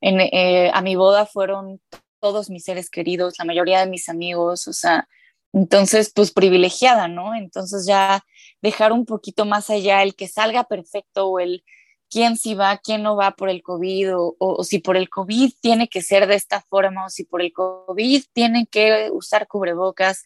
En, 0.00 0.20
eh, 0.20 0.70
a 0.72 0.80
mi 0.80 0.96
boda 0.96 1.26
fueron 1.26 1.80
todos 2.20 2.50
mis 2.50 2.64
seres 2.64 2.88
queridos, 2.88 3.34
la 3.38 3.44
mayoría 3.44 3.80
de 3.80 3.90
mis 3.90 4.08
amigos, 4.08 4.68
o 4.68 4.72
sea, 4.72 5.08
entonces, 5.52 6.12
pues 6.14 6.32
privilegiada, 6.32 7.08
¿no? 7.08 7.34
Entonces 7.34 7.86
ya 7.86 8.24
dejar 8.62 8.92
un 8.92 9.06
poquito 9.06 9.44
más 9.44 9.70
allá 9.70 10.02
el 10.02 10.14
que 10.16 10.26
salga 10.26 10.64
perfecto 10.64 11.28
o 11.28 11.38
el 11.38 11.64
quién 12.10 12.36
sí 12.36 12.54
va, 12.54 12.78
quién 12.78 13.02
no 13.02 13.16
va 13.16 13.32
por 13.32 13.48
el 13.48 13.62
COVID, 13.62 14.10
o, 14.16 14.64
si 14.64 14.78
por 14.78 14.96
el 14.96 15.08
COVID 15.08 15.52
tiene 15.60 15.88
que 15.88 16.00
ser 16.02 16.26
de 16.26 16.36
esta 16.36 16.60
forma, 16.60 17.06
o 17.06 17.10
si 17.10 17.24
por 17.24 17.42
el 17.42 17.52
COVID 17.52 18.24
tienen 18.32 18.66
que 18.66 19.10
usar 19.12 19.46
cubrebocas 19.48 20.24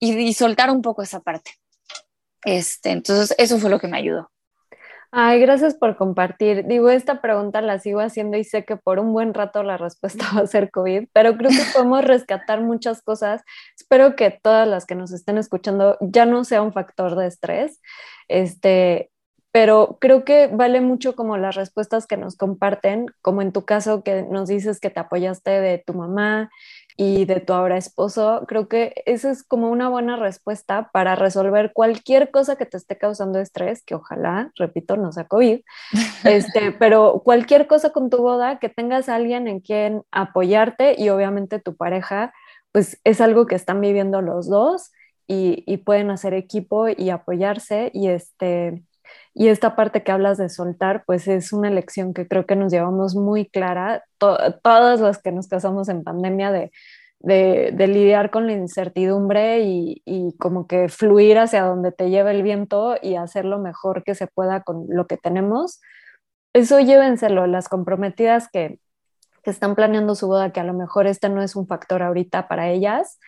y, 0.00 0.32
soltar 0.34 0.70
un 0.70 0.82
poco 0.82 1.02
esa 1.02 1.20
parte. 1.20 1.52
Este, 2.44 2.90
entonces, 2.90 3.34
eso 3.38 3.58
fue 3.58 3.70
lo 3.70 3.78
que 3.78 3.88
me 3.88 3.98
ayudó. 3.98 4.30
Ay, 5.12 5.40
gracias 5.40 5.74
por 5.74 5.96
compartir. 5.96 6.66
Digo, 6.66 6.88
esta 6.88 7.20
pregunta 7.20 7.60
la 7.60 7.80
sigo 7.80 8.00
haciendo 8.00 8.36
y 8.36 8.44
sé 8.44 8.64
que 8.64 8.76
por 8.76 9.00
un 9.00 9.12
buen 9.12 9.34
rato 9.34 9.62
la 9.62 9.76
respuesta 9.76 10.24
va 10.36 10.42
a 10.42 10.46
ser 10.46 10.70
COVID, 10.70 11.08
pero 11.12 11.36
creo 11.36 11.50
que 11.50 11.64
podemos 11.74 12.04
rescatar 12.04 12.60
muchas 12.62 13.02
cosas. 13.02 13.42
Espero 13.76 14.16
que 14.16 14.30
todas 14.30 14.66
las 14.66 14.86
que 14.86 14.94
nos 14.94 15.12
estén 15.12 15.36
escuchando 15.36 15.98
ya 16.00 16.26
no 16.26 16.44
sea 16.44 16.62
un 16.62 16.72
factor 16.72 17.16
de 17.16 17.26
estrés. 17.26 17.80
Este, 18.28 19.10
pero 19.52 19.98
creo 20.00 20.24
que 20.24 20.46
vale 20.46 20.80
mucho 20.80 21.16
como 21.16 21.36
las 21.36 21.56
respuestas 21.56 22.06
que 22.06 22.16
nos 22.16 22.36
comparten, 22.36 23.06
como 23.20 23.42
en 23.42 23.52
tu 23.52 23.64
caso 23.64 24.04
que 24.04 24.22
nos 24.22 24.48
dices 24.48 24.78
que 24.78 24.90
te 24.90 25.00
apoyaste 25.00 25.50
de 25.50 25.78
tu 25.84 25.94
mamá 25.94 26.50
y 26.96 27.24
de 27.24 27.40
tu 27.40 27.52
ahora 27.52 27.76
esposo, 27.76 28.44
creo 28.46 28.68
que 28.68 28.94
esa 29.06 29.30
es 29.30 29.42
como 29.42 29.70
una 29.70 29.88
buena 29.88 30.16
respuesta 30.16 30.90
para 30.92 31.14
resolver 31.14 31.72
cualquier 31.72 32.30
cosa 32.30 32.56
que 32.56 32.66
te 32.66 32.76
esté 32.76 32.98
causando 32.98 33.38
estrés, 33.38 33.82
que 33.84 33.94
ojalá, 33.94 34.52
repito, 34.56 34.96
no 34.96 35.12
sea 35.12 35.24
COVID, 35.24 35.60
este, 36.24 36.72
pero 36.78 37.22
cualquier 37.24 37.66
cosa 37.66 37.90
con 37.90 38.10
tu 38.10 38.18
boda, 38.18 38.58
que 38.58 38.68
tengas 38.68 39.08
a 39.08 39.14
alguien 39.16 39.48
en 39.48 39.60
quien 39.60 40.02
apoyarte 40.10 40.94
y 40.98 41.08
obviamente 41.08 41.58
tu 41.58 41.76
pareja, 41.76 42.32
pues 42.72 43.00
es 43.04 43.20
algo 43.20 43.46
que 43.46 43.54
están 43.54 43.80
viviendo 43.80 44.22
los 44.22 44.48
dos 44.48 44.90
y, 45.26 45.64
y 45.66 45.78
pueden 45.78 46.10
hacer 46.10 46.34
equipo 46.34 46.88
y 46.88 47.10
apoyarse 47.10 47.90
y 47.94 48.08
este 48.08 48.82
y 49.34 49.48
esta 49.48 49.76
parte 49.76 50.02
que 50.02 50.12
hablas 50.12 50.38
de 50.38 50.48
soltar, 50.48 51.04
pues 51.06 51.28
es 51.28 51.52
una 51.52 51.70
lección 51.70 52.14
que 52.14 52.26
creo 52.26 52.46
que 52.46 52.56
nos 52.56 52.72
llevamos 52.72 53.14
muy 53.14 53.48
clara, 53.48 54.04
todas 54.18 55.00
las 55.00 55.22
que 55.22 55.32
nos 55.32 55.48
casamos 55.48 55.88
en 55.88 56.02
pandemia, 56.02 56.50
de, 56.52 56.70
de, 57.20 57.86
lidiar 57.86 58.30
con 58.30 58.46
la 58.46 58.54
incertidumbre 58.54 59.60
y, 59.60 60.02
y, 60.04 60.36
como 60.38 60.66
que 60.66 60.88
fluir 60.88 61.38
hacia 61.38 61.62
donde 61.62 61.92
te 61.92 62.10
lleva 62.10 62.30
el 62.30 62.42
viento 62.42 62.96
y 63.00 63.16
hacer 63.16 63.44
lo 63.44 63.58
mejor 63.58 64.04
que 64.04 64.14
se 64.14 64.26
pueda 64.26 64.62
con 64.62 64.86
lo 64.88 65.06
que 65.06 65.16
tenemos. 65.16 65.80
Eso 66.52 66.80
llévenselo, 66.80 67.46
las 67.46 67.68
comprometidas 67.68 68.48
que, 68.50 68.80
que 69.44 69.50
están 69.50 69.74
planeando 69.74 70.14
su 70.14 70.26
boda, 70.26 70.52
que 70.52 70.60
a 70.60 70.64
lo 70.64 70.74
mejor 70.74 71.06
este 71.06 71.28
no 71.28 71.42
es 71.42 71.56
un 71.56 71.66
factor 71.66 72.02
ahorita 72.02 72.48
para 72.48 72.70
ellas, 72.70 73.18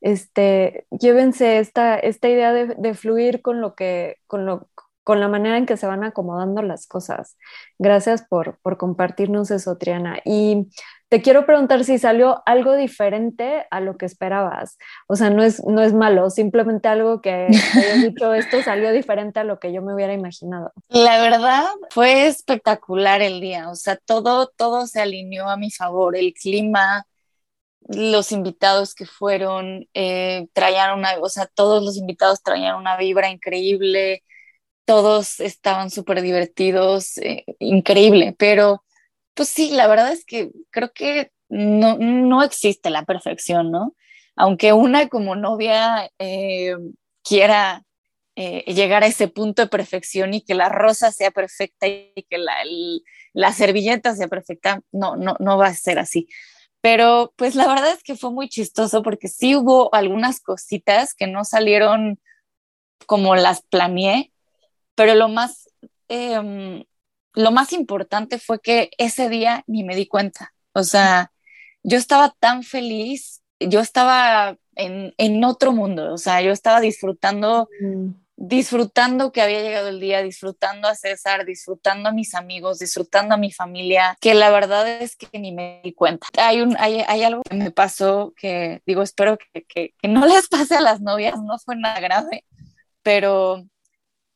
este, 0.00 0.86
llévense 0.90 1.58
esta, 1.58 1.96
esta 1.98 2.28
idea 2.28 2.52
de, 2.52 2.74
de, 2.76 2.94
fluir 2.94 3.40
con 3.40 3.60
lo 3.60 3.74
que, 3.74 4.16
con 4.26 4.44
lo, 4.46 4.68
con 5.04 5.20
la 5.20 5.28
manera 5.28 5.58
en 5.58 5.66
que 5.66 5.76
se 5.76 5.86
van 5.86 6.02
acomodando 6.02 6.62
las 6.62 6.86
cosas. 6.86 7.36
Gracias 7.78 8.22
por, 8.22 8.58
por 8.62 8.78
compartirnos 8.78 9.50
eso, 9.50 9.76
Triana. 9.76 10.18
Y 10.24 10.66
te 11.10 11.22
quiero 11.22 11.46
preguntar 11.46 11.84
si 11.84 11.98
salió 11.98 12.42
algo 12.46 12.74
diferente 12.74 13.66
a 13.70 13.80
lo 13.80 13.98
que 13.98 14.06
esperabas. 14.06 14.78
O 15.06 15.14
sea, 15.14 15.28
no 15.30 15.44
es, 15.44 15.62
no 15.62 15.82
es 15.82 15.92
malo, 15.92 16.30
simplemente 16.30 16.88
algo 16.88 17.20
que 17.20 17.48
hayas 17.74 18.02
dicho, 18.02 18.32
esto 18.34 18.62
salió 18.62 18.90
diferente 18.90 19.40
a 19.40 19.44
lo 19.44 19.60
que 19.60 19.72
yo 19.72 19.82
me 19.82 19.94
hubiera 19.94 20.14
imaginado. 20.14 20.72
La 20.88 21.20
verdad, 21.20 21.66
fue 21.90 22.26
espectacular 22.26 23.20
el 23.20 23.40
día. 23.40 23.68
O 23.70 23.76
sea, 23.76 23.96
todo, 23.96 24.48
todo 24.56 24.86
se 24.86 25.02
alineó 25.02 25.50
a 25.50 25.58
mi 25.58 25.70
favor. 25.70 26.16
El 26.16 26.32
clima, 26.32 27.06
los 27.82 28.32
invitados 28.32 28.94
que 28.94 29.04
fueron, 29.04 29.86
eh, 29.92 30.48
traían 30.54 30.98
una, 30.98 31.18
o 31.20 31.28
sea, 31.28 31.46
todos 31.46 31.84
los 31.84 31.98
invitados 31.98 32.42
traían 32.42 32.76
una 32.76 32.96
vibra 32.96 33.28
increíble 33.28 34.22
todos 34.84 35.40
estaban 35.40 35.90
súper 35.90 36.22
divertidos, 36.22 37.18
eh, 37.18 37.44
increíble, 37.58 38.34
pero 38.38 38.84
pues 39.34 39.48
sí, 39.48 39.70
la 39.70 39.86
verdad 39.86 40.12
es 40.12 40.24
que 40.24 40.50
creo 40.70 40.92
que 40.92 41.30
no, 41.48 41.96
no 41.98 42.42
existe 42.42 42.90
la 42.90 43.04
perfección, 43.04 43.70
¿no? 43.70 43.94
Aunque 44.36 44.72
una 44.72 45.08
como 45.08 45.36
novia 45.36 46.10
eh, 46.18 46.76
quiera 47.22 47.84
eh, 48.36 48.64
llegar 48.72 49.04
a 49.04 49.06
ese 49.06 49.28
punto 49.28 49.62
de 49.62 49.68
perfección 49.68 50.34
y 50.34 50.42
que 50.42 50.54
la 50.54 50.68
rosa 50.68 51.12
sea 51.12 51.30
perfecta 51.30 51.86
y 51.86 52.26
que 52.28 52.38
la, 52.38 52.56
la 53.32 53.52
servilleta 53.52 54.14
sea 54.16 54.28
perfecta, 54.28 54.80
no, 54.92 55.16
no, 55.16 55.36
no 55.38 55.56
va 55.56 55.68
a 55.68 55.74
ser 55.74 55.98
así. 55.98 56.28
Pero 56.80 57.32
pues 57.36 57.54
la 57.54 57.66
verdad 57.66 57.92
es 57.92 58.02
que 58.02 58.16
fue 58.16 58.30
muy 58.30 58.48
chistoso 58.48 59.02
porque 59.02 59.28
sí 59.28 59.56
hubo 59.56 59.94
algunas 59.94 60.40
cositas 60.40 61.14
que 61.14 61.26
no 61.26 61.44
salieron 61.44 62.20
como 63.06 63.36
las 63.36 63.62
planeé, 63.62 64.33
pero 64.94 65.14
lo 65.14 65.28
más, 65.28 65.68
em, 66.08 66.84
lo 67.34 67.50
más 67.50 67.72
importante 67.72 68.38
fue 68.38 68.60
que 68.60 68.90
ese 68.98 69.28
día 69.28 69.64
ni 69.66 69.84
me 69.84 69.96
di 69.96 70.06
cuenta. 70.06 70.52
O 70.72 70.82
sea, 70.82 71.32
yo 71.82 71.98
estaba 71.98 72.34
tan 72.38 72.62
feliz, 72.62 73.42
yo 73.60 73.80
estaba 73.80 74.56
en, 74.74 75.14
en 75.18 75.44
otro 75.44 75.72
mundo, 75.72 76.12
o 76.12 76.18
sea, 76.18 76.40
yo 76.40 76.50
estaba 76.52 76.80
disfrutando, 76.80 77.68
mm. 77.80 78.08
disfrutando 78.36 79.32
que 79.32 79.42
había 79.42 79.62
llegado 79.62 79.88
el 79.88 80.00
día, 80.00 80.22
disfrutando 80.22 80.88
a 80.88 80.94
César, 80.94 81.44
disfrutando 81.44 82.08
a 82.08 82.12
mis 82.12 82.34
amigos, 82.34 82.78
disfrutando 82.78 83.34
a 83.34 83.38
mi 83.38 83.52
familia, 83.52 84.16
que 84.20 84.34
la 84.34 84.50
verdad 84.50 84.88
es 84.88 85.16
que 85.16 85.38
ni 85.38 85.52
me 85.52 85.80
di 85.84 85.92
cuenta. 85.92 86.26
Hay, 86.36 86.60
un, 86.60 86.76
hay, 86.78 87.04
hay 87.06 87.22
algo 87.22 87.42
que 87.42 87.56
me 87.56 87.70
pasó 87.70 88.32
que 88.36 88.82
digo, 88.86 89.02
espero 89.02 89.38
que, 89.38 89.64
que, 89.64 89.94
que 90.00 90.08
no 90.08 90.26
les 90.26 90.48
pase 90.48 90.76
a 90.76 90.80
las 90.80 91.00
novias, 91.00 91.40
no 91.42 91.58
fue 91.58 91.76
nada 91.76 92.00
grave, 92.00 92.44
pero 93.02 93.64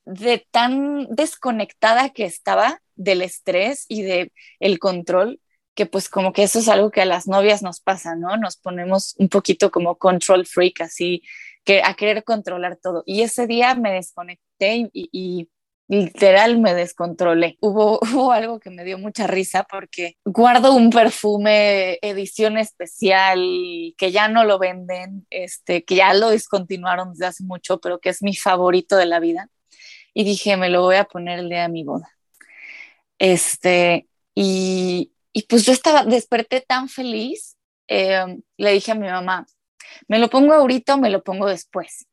de 0.09 0.47
tan 0.50 1.07
desconectada 1.11 2.11
que 2.11 2.25
estaba 2.25 2.81
del 2.97 3.23
estrés 3.23 3.85
y 3.88 4.03
de 4.03 4.33
el 4.59 4.79
control, 4.79 5.41
que 5.75 5.87
pues 5.87 6.09
como 6.09 6.33
que 6.33 6.43
eso 6.43 6.59
es 6.59 6.69
algo 6.69 6.91
que 6.91 7.03
a 7.03 7.05
las 7.05 7.29
novias 7.29 7.62
nos 7.62 7.81
pasa, 7.81 8.17
¿no? 8.17 8.37
Nos 8.37 8.57
ponemos 8.57 9.15
un 9.19 9.29
poquito 9.29 9.71
como 9.71 9.97
control 9.99 10.47
freak, 10.47 10.81
así, 10.81 11.23
que 11.62 11.83
a 11.85 11.95
querer 11.95 12.25
controlar 12.25 12.79
todo. 12.83 13.03
Y 13.07 13.21
ese 13.21 13.47
día 13.47 13.75
me 13.75 13.93
desconecté 13.93 14.91
y, 14.93 15.49
literal 15.91 16.59
me 16.59 16.75
descontrolé. 16.75 17.57
Hubo, 17.62 18.33
algo 18.33 18.61
que 18.61 18.71
me 18.71 18.85
dio 18.85 18.99
mucha 18.99 19.27
risa 19.27 19.67
porque 19.71 20.17
guardo 20.25 20.75
un 20.75 20.91
perfume 20.91 21.99
edición 22.03 22.59
especial 22.59 23.38
que 23.97 24.11
ya 24.11 24.29
no 24.29 24.45
lo 24.45 24.59
venden, 24.59 25.27
este, 25.31 25.85
que 25.85 25.97
ya 25.97 26.12
lo 26.15 26.31
discontinuaron 26.31 27.12
desde 27.12 27.27
hace 27.27 27.45
mucho, 27.45 27.79
pero 27.81 28.00
que 28.00 28.11
es 28.11 28.23
mi 28.23 28.35
favorito 28.35 28.97
de 28.97 29.07
la 29.07 29.21
vida 29.21 29.50
y 30.19 30.25
dije, 30.25 30.57
me 30.57 30.69
lo 30.69 30.83
voy 30.83 30.97
a 30.97 31.05
poner 31.05 31.39
el 31.39 31.49
día 31.49 31.63
de 31.63 31.69
mi 31.69 31.85
boda. 31.85 32.11
Este, 33.21 34.09
y, 34.35 35.13
y 35.33 35.43
pues 35.45 35.65
yo 35.65 35.73
estaba, 35.73 36.03
desperté 36.03 36.61
tan 36.61 36.89
feliz, 36.89 37.57
eh, 37.87 38.41
le 38.57 38.73
dije 38.73 38.91
a 38.91 38.97
mi 38.97 39.07
mamá, 39.07 39.47
¿me 40.09 40.19
lo 40.19 40.29
pongo 40.29 40.55
ahorita 40.55 40.97
o 40.97 40.99
me 40.99 41.09
lo 41.09 41.23
pongo 41.23 41.47
después? 41.47 42.09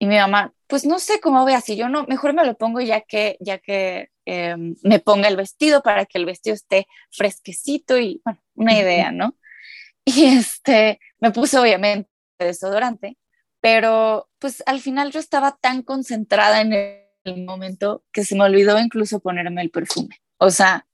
Y 0.00 0.06
mi 0.06 0.16
mamá, 0.16 0.54
pues 0.66 0.84
no 0.86 0.98
sé 0.98 1.20
cómo 1.20 1.44
voy 1.44 1.52
así, 1.52 1.76
yo 1.76 1.88
no, 1.88 2.04
mejor 2.08 2.34
me 2.34 2.44
lo 2.44 2.56
pongo 2.56 2.80
ya 2.80 3.02
que, 3.02 3.36
ya 3.38 3.58
que 3.58 4.10
eh, 4.24 4.56
me 4.82 4.98
ponga 4.98 5.28
el 5.28 5.36
vestido 5.36 5.82
para 5.82 6.04
que 6.04 6.18
el 6.18 6.26
vestido 6.26 6.54
esté 6.54 6.88
fresquecito 7.12 7.96
y, 7.96 8.22
bueno, 8.24 8.40
una 8.56 8.76
idea, 8.76 9.12
¿no? 9.12 9.36
Y 10.04 10.24
este, 10.24 10.98
me 11.20 11.30
puse 11.30 11.60
obviamente 11.60 12.10
desodorante, 12.40 13.16
pero 13.60 14.28
pues 14.40 14.64
al 14.66 14.80
final 14.80 15.12
yo 15.12 15.20
estaba 15.20 15.56
tan 15.60 15.82
concentrada 15.82 16.60
en 16.60 16.72
el 16.72 17.05
el 17.26 17.44
momento 17.44 18.04
que 18.12 18.24
se 18.24 18.34
me 18.34 18.44
olvidó 18.44 18.78
incluso 18.78 19.20
ponerme 19.20 19.62
el 19.62 19.70
perfume. 19.70 20.20
O 20.38 20.50
sea, 20.50 20.86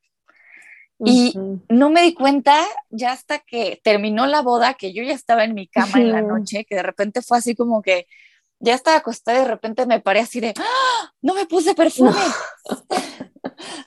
Y 1.04 1.34
no 1.68 1.90
me 1.90 2.02
di 2.02 2.14
cuenta 2.14 2.64
ya 2.90 3.10
hasta 3.10 3.40
que 3.40 3.80
terminó 3.82 4.26
la 4.26 4.40
boda, 4.40 4.74
que 4.74 4.92
yo 4.92 5.02
ya 5.02 5.14
estaba 5.14 5.42
en 5.44 5.54
mi 5.54 5.66
cama 5.66 5.98
en 5.98 6.12
la 6.12 6.22
noche, 6.22 6.64
que 6.64 6.76
de 6.76 6.82
repente 6.84 7.22
fue 7.22 7.38
así 7.38 7.56
como 7.56 7.82
que 7.82 8.06
ya 8.60 8.74
estaba 8.74 8.98
acostada 8.98 9.38
y 9.38 9.42
de 9.42 9.48
repente 9.48 9.86
me 9.86 9.98
paré 10.00 10.20
así 10.20 10.38
de, 10.38 10.54
¡Ah! 10.56 11.12
no 11.20 11.34
me 11.34 11.46
puse 11.46 11.74
perfume. 11.74 12.12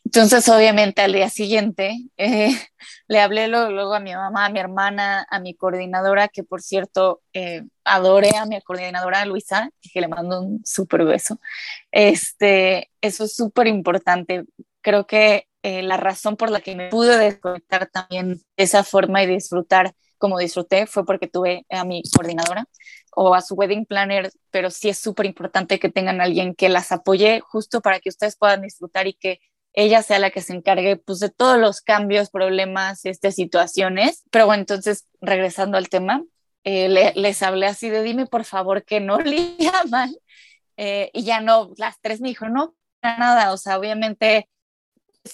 Entonces, 0.04 0.48
obviamente, 0.50 1.02
al 1.02 1.14
día 1.14 1.30
siguiente 1.30 1.98
eh, 2.18 2.50
le 3.08 3.20
hablé 3.20 3.48
luego, 3.48 3.94
a 3.94 4.00
mi 4.00 4.14
mamá, 4.14 4.46
a 4.46 4.50
mi 4.50 4.60
hermana, 4.60 5.26
a 5.30 5.40
mi 5.40 5.56
coordinadora, 5.56 6.28
que 6.28 6.44
por 6.44 6.62
cierto, 6.62 7.22
eh, 7.34 7.64
adoré 7.84 8.36
a 8.38 8.46
mi 8.46 8.60
coordinadora 8.62 9.26
Luisa, 9.26 9.70
que 9.94 10.02
le 10.02 10.08
mando 10.08 10.42
un 10.42 10.62
súper 10.66 11.06
beso. 11.06 11.40
Este, 11.92 12.92
eso 13.02 13.26
es 13.26 13.36
súper 13.36 13.68
importante. 13.68 14.46
Creo 14.82 15.08
que 15.08 15.48
eh, 15.64 15.82
la 15.82 15.98
razón 15.98 16.38
por 16.38 16.52
la 16.52 16.62
que 16.62 16.76
me 16.76 16.90
pude 16.90 17.18
desconectar 17.18 17.88
también 17.88 18.36
de 18.36 18.64
esa 18.64 18.84
forma 18.84 19.24
y 19.24 19.28
disfrutar 19.28 19.96
como 20.18 20.40
disfruté 20.40 20.88
fue 20.88 21.06
porque 21.06 21.28
tuve 21.28 21.66
a 21.70 21.84
mi 21.84 22.04
coordinadora 22.16 22.68
o 23.16 23.34
a 23.34 23.42
su 23.42 23.56
wedding 23.56 23.86
planner, 23.86 24.32
pero 24.52 24.70
sí 24.70 24.90
es 24.90 25.00
súper 25.00 25.26
importante 25.26 25.80
que 25.80 25.90
tengan 25.90 26.22
alguien 26.22 26.56
que 26.56 26.70
las 26.70 26.92
apoye 26.92 27.40
justo 27.42 27.82
para 27.82 28.00
que 28.00 28.10
ustedes 28.10 28.36
puedan 28.36 28.62
disfrutar 28.62 29.08
y 29.08 29.14
que 29.14 29.40
ella 29.74 30.02
sea 30.02 30.20
la 30.20 30.32
que 30.32 30.42
se 30.42 30.54
encargue 30.54 30.98
pues 30.98 31.20
de 31.20 31.30
todos 31.30 31.58
los 31.58 31.82
cambios, 31.82 32.30
problemas, 32.30 33.06
este, 33.06 33.32
situaciones. 33.32 34.24
Pero 34.32 34.46
bueno, 34.46 34.62
entonces 34.62 35.06
regresando 35.22 35.78
al 35.78 35.90
tema, 35.90 36.24
eh, 36.64 37.14
les 37.16 37.44
hablé 37.44 37.68
así 37.68 37.90
de 37.90 38.02
dime 38.02 38.26
por 38.26 38.44
favor 38.44 38.84
que 38.84 39.00
no 39.00 39.20
le 39.20 39.56
mal 39.90 40.18
eh, 40.78 41.12
y 41.14 41.24
ya 41.24 41.42
no, 41.42 41.72
las 41.78 42.00
tres 42.02 42.22
me 42.22 42.30
dijo 42.30 42.50
no, 42.50 42.76
nada, 43.02 43.54
o 43.54 43.58
sea, 43.58 43.78
obviamente 43.78 44.50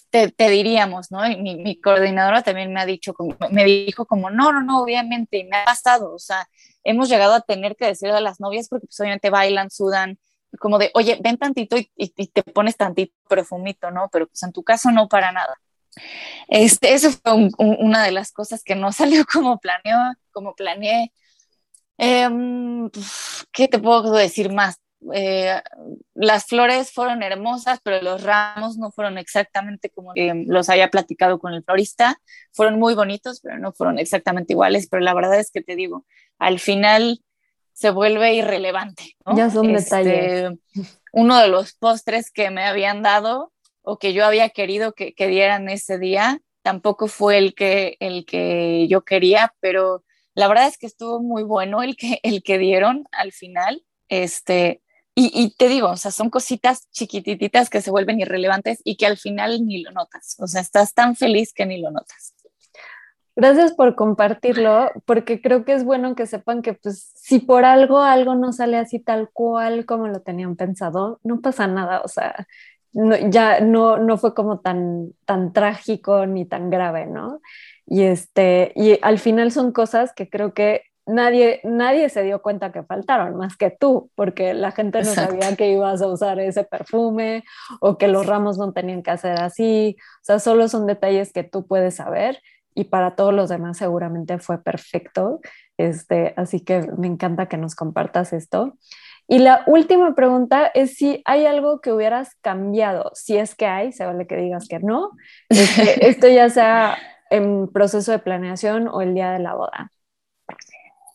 te, 0.09 0.49
diríamos, 0.49 1.11
¿no? 1.11 1.25
Y 1.27 1.37
mi, 1.37 1.79
coordinadora 1.79 2.41
también 2.43 2.73
me 2.73 2.81
ha 2.81 2.85
dicho, 2.85 3.13
me 3.51 3.65
dijo 3.65 4.05
como, 4.05 4.29
no, 4.29 4.51
no, 4.51 4.61
no, 4.61 4.81
obviamente, 4.81 5.47
me 5.49 5.57
ha 5.57 5.65
pasado, 5.65 6.13
o 6.13 6.19
sea, 6.19 6.47
hemos 6.83 7.09
llegado 7.09 7.33
a 7.33 7.41
tener 7.41 7.75
que 7.75 7.87
decirle 7.87 8.15
a 8.15 8.21
las 8.21 8.39
novias 8.39 8.67
porque 8.69 8.87
pues 8.87 8.99
obviamente 8.99 9.29
bailan, 9.29 9.69
sudan, 9.69 10.19
como 10.59 10.77
de, 10.77 10.91
oye, 10.93 11.17
ven 11.21 11.37
tantito 11.37 11.77
y, 11.77 12.09
te 12.09 12.43
pones 12.43 12.77
tantito 12.77 13.13
perfumito, 13.27 13.91
¿no? 13.91 14.09
Pero 14.11 14.27
pues 14.27 14.43
en 14.43 14.51
tu 14.51 14.63
caso 14.63 14.91
no 14.91 15.07
para 15.07 15.31
nada. 15.31 15.59
Este, 16.47 16.93
eso 16.93 17.11
fue 17.11 17.49
una 17.57 18.03
de 18.03 18.11
las 18.11 18.31
cosas 18.31 18.63
que 18.63 18.75
no 18.75 18.91
salió 18.91 19.25
como 19.31 19.59
planeó, 19.59 20.13
como 20.31 20.55
planeé. 20.55 21.11
Em, 21.97 22.89
¿Qué 23.51 23.67
te 23.67 23.79
puedo 23.79 24.11
decir 24.13 24.51
más? 24.51 24.77
Eh, 25.13 25.59
las 26.13 26.45
flores 26.45 26.91
fueron 26.91 27.23
hermosas, 27.23 27.79
pero 27.83 28.01
los 28.01 28.23
ramos 28.23 28.77
no 28.77 28.91
fueron 28.91 29.17
exactamente 29.17 29.89
como 29.89 30.13
los 30.15 30.69
había 30.69 30.89
platicado 30.89 31.39
con 31.39 31.53
el 31.53 31.63
florista. 31.63 32.19
Fueron 32.51 32.79
muy 32.79 32.93
bonitos, 32.93 33.39
pero 33.41 33.57
no 33.57 33.73
fueron 33.73 33.99
exactamente 33.99 34.53
iguales. 34.53 34.87
Pero 34.89 35.01
la 35.01 35.13
verdad 35.13 35.39
es 35.39 35.51
que 35.51 35.61
te 35.61 35.75
digo, 35.75 36.05
al 36.37 36.59
final 36.59 37.21
se 37.73 37.89
vuelve 37.89 38.33
irrelevante. 38.33 39.15
Ya 39.35 39.49
son 39.49 39.69
este, 39.71 39.97
detalles. 39.97 40.59
Uno 41.13 41.37
de 41.37 41.47
los 41.47 41.73
postres 41.73 42.31
que 42.31 42.51
me 42.51 42.65
habían 42.65 43.01
dado 43.01 43.51
o 43.81 43.97
que 43.97 44.13
yo 44.13 44.25
había 44.25 44.49
querido 44.49 44.93
que, 44.93 45.13
que 45.13 45.27
dieran 45.27 45.67
ese 45.67 45.97
día, 45.97 46.39
tampoco 46.61 47.07
fue 47.07 47.37
el 47.37 47.55
que, 47.55 47.97
el 47.99 48.25
que 48.25 48.87
yo 48.87 49.03
quería, 49.03 49.55
pero 49.59 50.03
la 50.33 50.47
verdad 50.47 50.67
es 50.67 50.77
que 50.77 50.85
estuvo 50.85 51.19
muy 51.19 51.43
bueno 51.43 51.81
el 51.81 51.95
que, 51.97 52.19
el 52.23 52.43
que 52.43 52.57
dieron 52.57 53.05
al 53.11 53.31
final. 53.31 53.83
Este, 54.07 54.81
y, 55.13 55.55
te 55.57 55.67
digo, 55.67 55.89
o 55.89 55.97
sea, 55.97 56.09
son 56.09 56.29
cositas 56.29 56.89
chiquititas 56.91 57.69
que 57.69 57.81
se 57.81 57.91
vuelven 57.91 58.21
irrelevantes 58.21 58.79
y 58.83 58.95
que 58.95 59.05
al 59.05 59.17
final 59.17 59.65
ni 59.65 59.83
lo 59.83 59.91
notas. 59.91 60.37
O 60.39 60.47
sea, 60.47 60.61
estás 60.61 60.93
tan 60.93 61.15
feliz 61.15 61.53
que 61.53 61.65
ni 61.65 61.81
lo 61.81 61.91
notas. 61.91 62.33
Gracias 63.35 63.73
por 63.73 63.95
compartirlo, 63.95 64.89
porque 65.05 65.41
creo 65.41 65.65
que 65.65 65.73
es 65.73 65.83
bueno 65.83 66.15
que 66.15 66.27
sepan 66.27 66.61
que 66.61 66.73
pues 66.73 67.11
si 67.15 67.39
por 67.39 67.65
algo 67.65 67.99
algo 67.99 68.35
no 68.35 68.51
sale 68.51 68.77
así 68.77 68.99
tal 68.99 69.29
cual 69.31 69.85
como 69.85 70.07
lo 70.07 70.21
tenían 70.21 70.55
pensado, 70.55 71.19
no 71.23 71.39
pasa 71.41 71.65
nada, 71.67 72.01
o 72.01 72.07
sea, 72.07 72.47
ya 72.93 73.61
no, 73.61 73.97
no 73.97 74.17
fue 74.17 74.33
como 74.33 74.59
tan, 74.59 75.13
tan 75.25 75.53
trágico 75.53 76.25
ni 76.25 76.45
tan 76.45 76.69
grave, 76.69 77.05
¿no? 77.05 77.41
Y, 77.85 78.03
este, 78.03 78.73
y 78.75 78.99
al 79.01 79.17
final 79.17 79.51
son 79.51 79.71
cosas 79.71 80.13
que 80.13 80.29
creo 80.29 80.53
que 80.53 80.83
nadie, 81.11 81.61
nadie 81.63 82.09
se 82.09 82.23
dio 82.23 82.41
cuenta 82.41 82.71
que 82.71 82.83
faltaron, 82.83 83.35
más 83.35 83.57
que 83.57 83.69
tú, 83.69 84.09
porque 84.15 84.53
la 84.53 84.71
gente 84.71 84.99
no 84.99 85.05
sabía 85.05 85.55
que 85.55 85.71
ibas 85.71 86.01
a 86.01 86.07
usar 86.07 86.39
ese 86.39 86.63
perfume 86.63 87.43
o 87.79 87.97
que 87.97 88.07
los 88.07 88.25
ramos 88.25 88.57
no 88.57 88.73
tenían 88.73 89.03
que 89.03 89.11
hacer 89.11 89.39
así. 89.39 89.97
O 90.21 90.23
sea, 90.23 90.39
solo 90.39 90.67
son 90.67 90.87
detalles 90.87 91.33
que 91.33 91.43
tú 91.43 91.67
puedes 91.67 91.95
saber 91.95 92.39
y 92.73 92.85
para 92.85 93.15
todos 93.15 93.33
los 93.33 93.49
demás 93.49 93.77
seguramente 93.77 94.39
fue 94.39 94.61
perfecto. 94.63 95.41
Este, 95.77 96.33
así 96.37 96.61
que 96.61 96.87
me 96.97 97.07
encanta 97.07 97.47
que 97.47 97.57
nos 97.57 97.75
compartas 97.75 98.33
esto. 98.33 98.77
Y 99.27 99.39
la 99.39 99.63
última 99.67 100.13
pregunta 100.13 100.69
es 100.73 100.95
si 100.95 101.21
hay 101.25 101.45
algo 101.45 101.79
que 101.79 101.91
hubieras 101.91 102.35
cambiado, 102.41 103.11
si 103.13 103.37
es 103.37 103.55
que 103.55 103.65
hay, 103.65 103.93
se 103.93 104.05
vale 104.05 104.27
que 104.27 104.35
digas 104.35 104.67
que 104.67 104.79
no, 104.79 105.11
este, 105.49 106.07
esto 106.09 106.27
ya 106.27 106.49
sea 106.49 106.97
en 107.29 107.71
proceso 107.71 108.11
de 108.11 108.19
planeación 108.19 108.87
o 108.87 109.01
el 109.01 109.13
día 109.13 109.31
de 109.31 109.39
la 109.39 109.53
boda. 109.53 109.91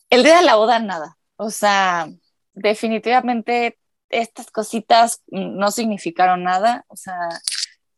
El 0.09 0.23
día 0.23 0.37
de 0.37 0.45
la 0.45 0.55
boda, 0.55 0.79
nada. 0.79 1.17
O 1.35 1.49
sea, 1.49 2.07
definitivamente 2.53 3.77
estas 4.09 4.49
cositas 4.51 5.21
no 5.27 5.71
significaron 5.71 6.43
nada. 6.43 6.85
O 6.87 6.95
sea, 6.95 7.29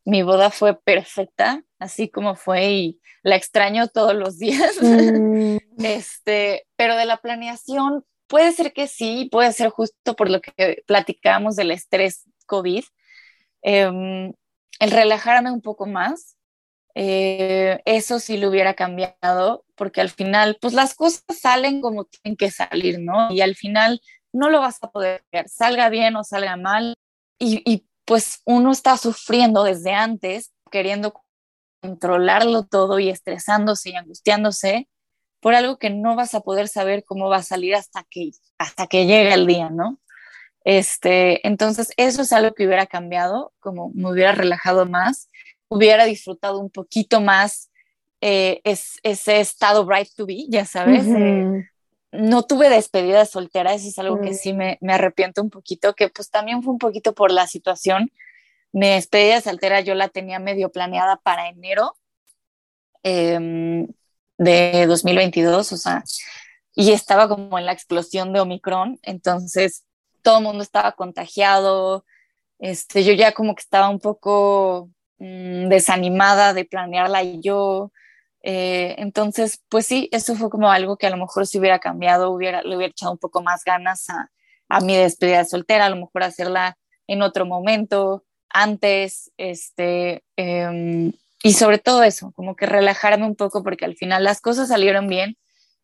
mi 0.05 0.23
boda 0.23 0.49
fue 0.49 0.79
perfecta, 0.79 1.63
así 1.77 2.09
como 2.09 2.35
fue, 2.35 2.71
y 2.71 3.01
la 3.23 3.35
extraño 3.35 3.87
todos 3.87 4.15
los 4.15 4.37
días. 4.37 4.81
Mm. 4.81 5.57
Este, 5.79 6.67
pero 6.75 6.97
de 6.97 7.05
la 7.05 7.21
planeación, 7.21 8.03
puede 8.27 8.51
ser 8.51 8.73
que 8.73 8.87
sí, 8.87 9.29
puede 9.31 9.53
ser 9.53 9.69
justo 9.69 10.13
por 10.17 10.29
lo 10.29 10.41
que 10.41 10.83
platicábamos 10.85 11.55
del 11.55 11.71
estrés 11.71 12.25
COVID. 12.47 12.83
Em, 13.61 14.33
el 14.79 14.91
relajarme 14.91 15.51
un 15.51 15.61
poco 15.61 15.85
más, 15.85 16.35
eh, 16.95 17.81
eso 17.85 18.19
sí 18.19 18.37
lo 18.37 18.49
hubiera 18.49 18.73
cambiado, 18.73 19.65
porque 19.75 20.01
al 20.01 20.09
final, 20.09 20.57
pues 20.61 20.73
las 20.73 20.95
cosas 20.95 21.23
salen 21.39 21.81
como 21.81 22.05
tienen 22.05 22.35
que 22.37 22.51
salir, 22.51 22.99
¿no? 22.99 23.31
Y 23.31 23.41
al 23.41 23.55
final 23.55 24.01
no 24.33 24.49
lo 24.49 24.59
vas 24.59 24.77
a 24.83 24.91
poder 24.91 25.23
ver, 25.31 25.49
salga 25.49 25.89
bien 25.89 26.15
o 26.15 26.23
salga 26.23 26.57
mal. 26.57 26.95
Y, 27.39 27.61
y 27.71 27.87
pues 28.05 28.41
uno 28.45 28.71
está 28.71 28.97
sufriendo 28.97 29.63
desde 29.63 29.93
antes, 29.93 30.51
queriendo 30.71 31.13
controlarlo 31.81 32.65
todo 32.65 32.99
y 32.99 33.09
estresándose 33.09 33.91
y 33.91 33.95
angustiándose 33.95 34.89
por 35.39 35.55
algo 35.55 35.77
que 35.77 35.89
no 35.89 36.15
vas 36.15 36.33
a 36.35 36.41
poder 36.41 36.67
saber 36.67 37.05
cómo 37.05 37.29
va 37.29 37.37
a 37.37 37.43
salir 37.43 37.75
hasta 37.75 38.05
que, 38.09 38.31
hasta 38.57 38.87
que 38.87 39.05
llegue 39.05 39.33
el 39.33 39.47
día, 39.47 39.69
¿no? 39.69 39.99
Este, 40.65 41.47
entonces, 41.47 41.93
eso 41.97 42.21
es 42.21 42.33
algo 42.33 42.53
que 42.53 42.65
hubiera 42.65 42.85
cambiado, 42.85 43.53
como 43.59 43.91
me 43.95 44.11
hubiera 44.11 44.33
relajado 44.33 44.85
más 44.85 45.29
hubiera 45.69 46.05
disfrutado 46.05 46.59
un 46.59 46.69
poquito 46.69 47.21
más 47.21 47.69
eh, 48.21 48.61
ese 48.63 49.39
estado 49.39 49.85
bright 49.85 50.09
to 50.15 50.25
be, 50.25 50.45
ya 50.49 50.65
sabes. 50.65 51.05
no 52.11 52.43
tuve 52.43 52.69
despedida 52.69 53.25
soltera, 53.25 53.73
eso 53.73 53.87
es 53.87 53.99
algo 53.99 54.19
que 54.19 54.33
sí 54.33 54.51
me, 54.51 54.77
me, 54.81 54.93
arrepiento 54.93 55.41
un 55.41 55.49
poquito, 55.49 55.93
que 55.93 56.09
pues 56.09 56.29
también 56.29 56.63
fue 56.63 56.73
un 56.73 56.79
poquito 56.79 57.13
por 57.13 57.31
la 57.31 57.47
situación. 57.47 58.11
Mi 58.71 58.89
despedida 58.89 59.41
soltera 59.41 59.81
yo 59.81 59.95
la 59.95 60.09
tenía 60.09 60.39
medio 60.39 60.71
planeada 60.71 61.17
para 61.17 61.49
enero 61.49 61.95
em, 63.03 63.87
de 64.37 64.85
2022, 64.87 65.71
o 65.71 65.77
sea, 65.77 66.03
y 66.75 66.91
estaba 66.91 67.27
como 67.27 67.59
en 67.59 67.65
la 67.65 67.73
explosión 67.73 68.33
de 68.33 68.39
Omicron, 68.39 68.99
entonces 69.03 69.85
todo 70.21 70.39
el 70.39 70.43
mundo 70.43 70.63
estaba 70.63 70.93
contagiado, 70.93 72.05
este, 72.57 73.03
yo 73.03 73.13
ya 73.13 73.31
como 73.33 73.55
que 73.55 73.61
estaba 73.61 73.89
un 73.89 73.99
poco 73.99 74.89
Mm, 75.19 75.67
desanimada 75.67 76.53
de 76.53 76.65
planearla 76.65 77.23
yo. 77.23 77.91
Eh, 78.41 78.95
entonces, 78.99 79.61
pues 79.69 79.85
sí, 79.85 80.09
eso 80.13 80.35
fue 80.35 80.49
como 80.49 80.71
algo 80.71 80.97
que 80.97 81.07
a 81.07 81.09
lo 81.09 81.17
mejor 81.17 81.45
si 81.45 81.59
hubiera 81.59 81.79
cambiado, 81.79 82.31
hubiera, 82.31 82.63
le 82.63 82.75
hubiera 82.77 82.91
echado 82.91 83.11
un 83.11 83.17
poco 83.17 83.41
más 83.43 83.63
ganas 83.65 84.09
a, 84.09 84.31
a 84.69 84.79
mi 84.81 84.95
despedida 84.95 85.43
soltera, 85.45 85.85
a 85.85 85.89
lo 85.89 85.97
mejor 85.97 86.23
hacerla 86.23 86.77
en 87.07 87.21
otro 87.21 87.45
momento, 87.45 88.23
antes, 88.49 89.31
este, 89.37 90.23
em, 90.37 91.11
y 91.43 91.53
sobre 91.53 91.79
todo 91.79 92.03
eso, 92.03 92.31
como 92.35 92.55
que 92.55 92.65
relajarme 92.65 93.25
un 93.25 93.35
poco 93.35 93.63
porque 93.63 93.85
al 93.85 93.95
final 93.95 94.23
las 94.23 94.41
cosas 94.41 94.69
salieron 94.69 95.07
bien 95.07 95.37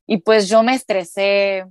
y 0.08 0.18
pues 0.18 0.48
yo 0.50 0.64
me 0.64 0.76
estresé 0.76 1.66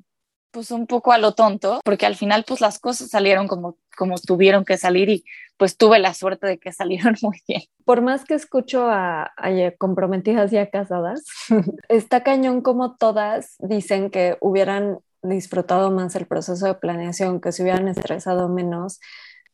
pues 0.51 0.71
un 0.71 0.87
poco 0.87 1.13
a 1.13 1.19
lo 1.19 1.35
tonto, 1.35 1.81
porque 1.85 2.07
al 2.07 2.17
final 2.17 2.45
pues 2.47 2.61
las 2.61 2.79
cosas 2.79 3.11
salieron 3.11 3.49
como, 3.49 3.77
como 3.95 4.17
tuvieron 4.19 4.65
que 4.65 4.77
salir 4.77 5.09
y 5.09 5.25
pues 5.57 5.77
tuve 5.77 5.99
la 5.99 6.15
suerte 6.15 6.47
de 6.47 6.59
que 6.59 6.73
salieron 6.73 7.15
muy 7.23 7.41
bien. 7.47 7.63
Por 7.85 8.03
más 8.03 8.25
que 8.25 8.35
escucho 8.35 8.89
a, 8.89 9.33
a 9.37 9.71
comprometidas 9.79 10.51
ya 10.51 10.71
casadas, 10.71 11.25
está 11.89 12.23
cañón 12.23 12.61
como 12.61 12.97
todas 12.97 13.57
dicen 13.59 14.11
que 14.11 14.37
hubieran 14.41 14.99
disfrutado 15.23 15.91
más 15.91 16.15
el 16.17 16.27
proceso 16.27 16.67
de 16.67 16.75
planeación, 16.75 17.41
que 17.41 17.53
se 17.53 17.63
hubieran 17.63 17.89
estresado 17.89 18.49
menos. 18.49 19.01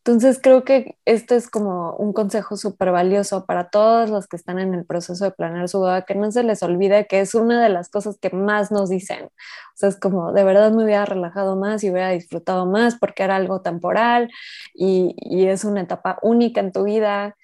Entonces 0.05 0.41
creo 0.43 0.65
que 0.65 0.97
esto 1.05 1.35
es 1.35 1.51
como 1.51 1.95
un 1.97 2.15
consejo 2.15 2.57
súper 2.57 2.91
valioso 2.91 3.45
para 3.45 3.69
todos 3.69 4.09
los 4.09 4.27
que 4.27 4.37
están 4.37 4.59
en 4.59 4.73
el 4.73 4.87
proceso 4.87 5.25
de 5.27 5.31
planear 5.31 5.69
su 5.69 5.79
boda, 5.79 6.07
que 6.07 6.15
no 6.15 6.33
se 6.33 6.43
les 6.43 6.63
olvide 6.63 7.07
que 7.07 7.21
es 7.21 7.35
una 7.35 7.63
de 7.63 7.69
las 7.69 7.91
cosas 7.91 8.17
que 8.19 8.31
más 8.31 8.73
nos 8.73 8.89
dicen. 8.89 9.27
O 9.27 9.77
sea, 9.77 9.91
es 9.91 9.97
como, 10.01 10.33
de 10.33 10.43
verdad 10.43 10.73
me 10.73 10.85
hubiera 10.85 11.05
relajado 11.05 11.55
más 11.57 11.85
y 11.85 11.91
hubiera 11.91 12.09
disfrutado 12.11 12.65
más 12.65 12.97
porque 12.99 13.25
era 13.25 13.37
algo 13.37 13.61
temporal 13.61 14.31
y, 14.75 15.15
y 15.19 15.47
es 15.49 15.65
una 15.65 15.83
etapa 15.83 16.19
única 16.23 16.61
en 16.61 16.73
tu 16.73 16.85
vida. 16.85 17.37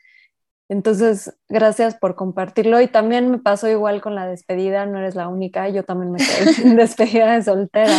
Entonces, 0.70 1.36
gracias 1.50 1.94
por 1.96 2.16
compartirlo. 2.16 2.80
Y 2.80 2.88
también 2.88 3.30
me 3.30 3.38
pasó 3.38 3.68
igual 3.68 4.00
con 4.00 4.14
la 4.14 4.26
despedida, 4.26 4.86
no 4.86 4.98
eres 4.98 5.14
la 5.14 5.28
única, 5.28 5.68
yo 5.68 5.84
también 5.84 6.12
me 6.12 6.18
quedé 6.18 6.52
sin 6.54 6.76
despedida 6.76 7.32
de 7.32 7.42
soltera. 7.42 7.92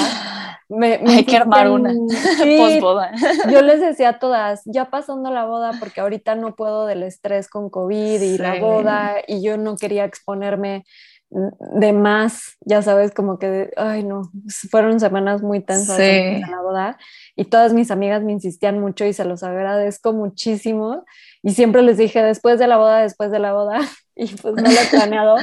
Me, 0.69 0.99
Hay 1.08 1.25
que 1.25 1.38
armar 1.38 1.69
una 1.69 1.93
sí, 2.43 2.80
boda. 2.82 3.12
Yo 3.49 3.62
les 3.62 3.80
decía 3.80 4.10
a 4.10 4.19
todas, 4.19 4.62
ya 4.65 4.89
pasando 4.89 5.32
la 5.32 5.45
boda, 5.45 5.71
porque 5.80 6.01
ahorita 6.01 6.36
no 6.36 6.56
puedo 6.56 6.86
del 6.86 7.03
estrés 7.03 7.47
con 7.47 7.69
COVID 7.69 8.21
y 8.21 8.38
la 8.38 8.60
boda, 8.60 9.15
y 9.27 9.41
yo 9.41 9.58
no 9.58 9.77
quería 9.77 10.03
exponerme 10.03 10.84
de 11.30 11.91
más, 11.91 12.58
ya 12.62 12.82
sabes, 12.82 13.13
como 13.13 13.38
que, 13.38 13.71
ay 13.75 14.03
no, 14.03 14.32
fueron 14.71 14.99
semanas 14.99 15.41
muy 15.41 15.60
tensas 15.60 15.99
en 15.99 16.41
la 16.41 16.62
boda 16.62 16.97
y 17.36 17.45
todas 17.45 17.73
mis 17.73 17.91
amigas 17.91 18.23
me 18.23 18.32
insistían 18.32 18.80
mucho 18.80 19.03
y 19.03 19.12
se 19.12 19.25
los 19.25 19.43
agradezco 19.43 20.13
muchísimo 20.13 21.03
y 21.43 21.51
siempre 21.51 21.82
les 21.82 21.97
dije 21.97 22.23
después 22.23 22.60
de 22.60 22.67
la 22.67 22.77
boda, 22.77 22.99
después 23.01 23.30
de 23.30 23.39
la 23.39 23.51
boda 23.51 23.80
y 24.15 24.27
pues 24.36 24.56
no 24.56 24.62
lo 24.62 24.69
he 24.69 24.86
planeado, 24.89 25.36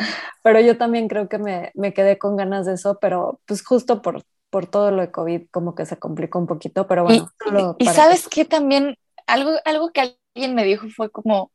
pero 0.42 0.58
yo 0.60 0.78
también 0.78 1.06
creo 1.06 1.28
que 1.28 1.38
me, 1.38 1.70
me, 1.74 1.92
quedé 1.92 2.16
con 2.16 2.36
ganas 2.36 2.64
de 2.64 2.74
eso, 2.74 2.98
pero 2.98 3.40
pues 3.46 3.62
justo 3.62 4.00
por, 4.00 4.22
por 4.54 4.66
todo 4.66 4.92
lo 4.92 5.02
de 5.02 5.10
COVID 5.10 5.48
como 5.50 5.74
que 5.74 5.84
se 5.84 5.98
complicó 5.98 6.38
un 6.38 6.46
poquito, 6.46 6.86
pero 6.86 7.02
bueno. 7.02 7.28
Y, 7.78 7.84
y 7.84 7.86
sabes 7.88 8.28
que 8.28 8.44
también 8.44 8.96
algo, 9.26 9.50
algo 9.64 9.90
que 9.90 10.16
alguien 10.34 10.54
me 10.54 10.62
dijo 10.62 10.86
fue 10.94 11.10
como, 11.10 11.50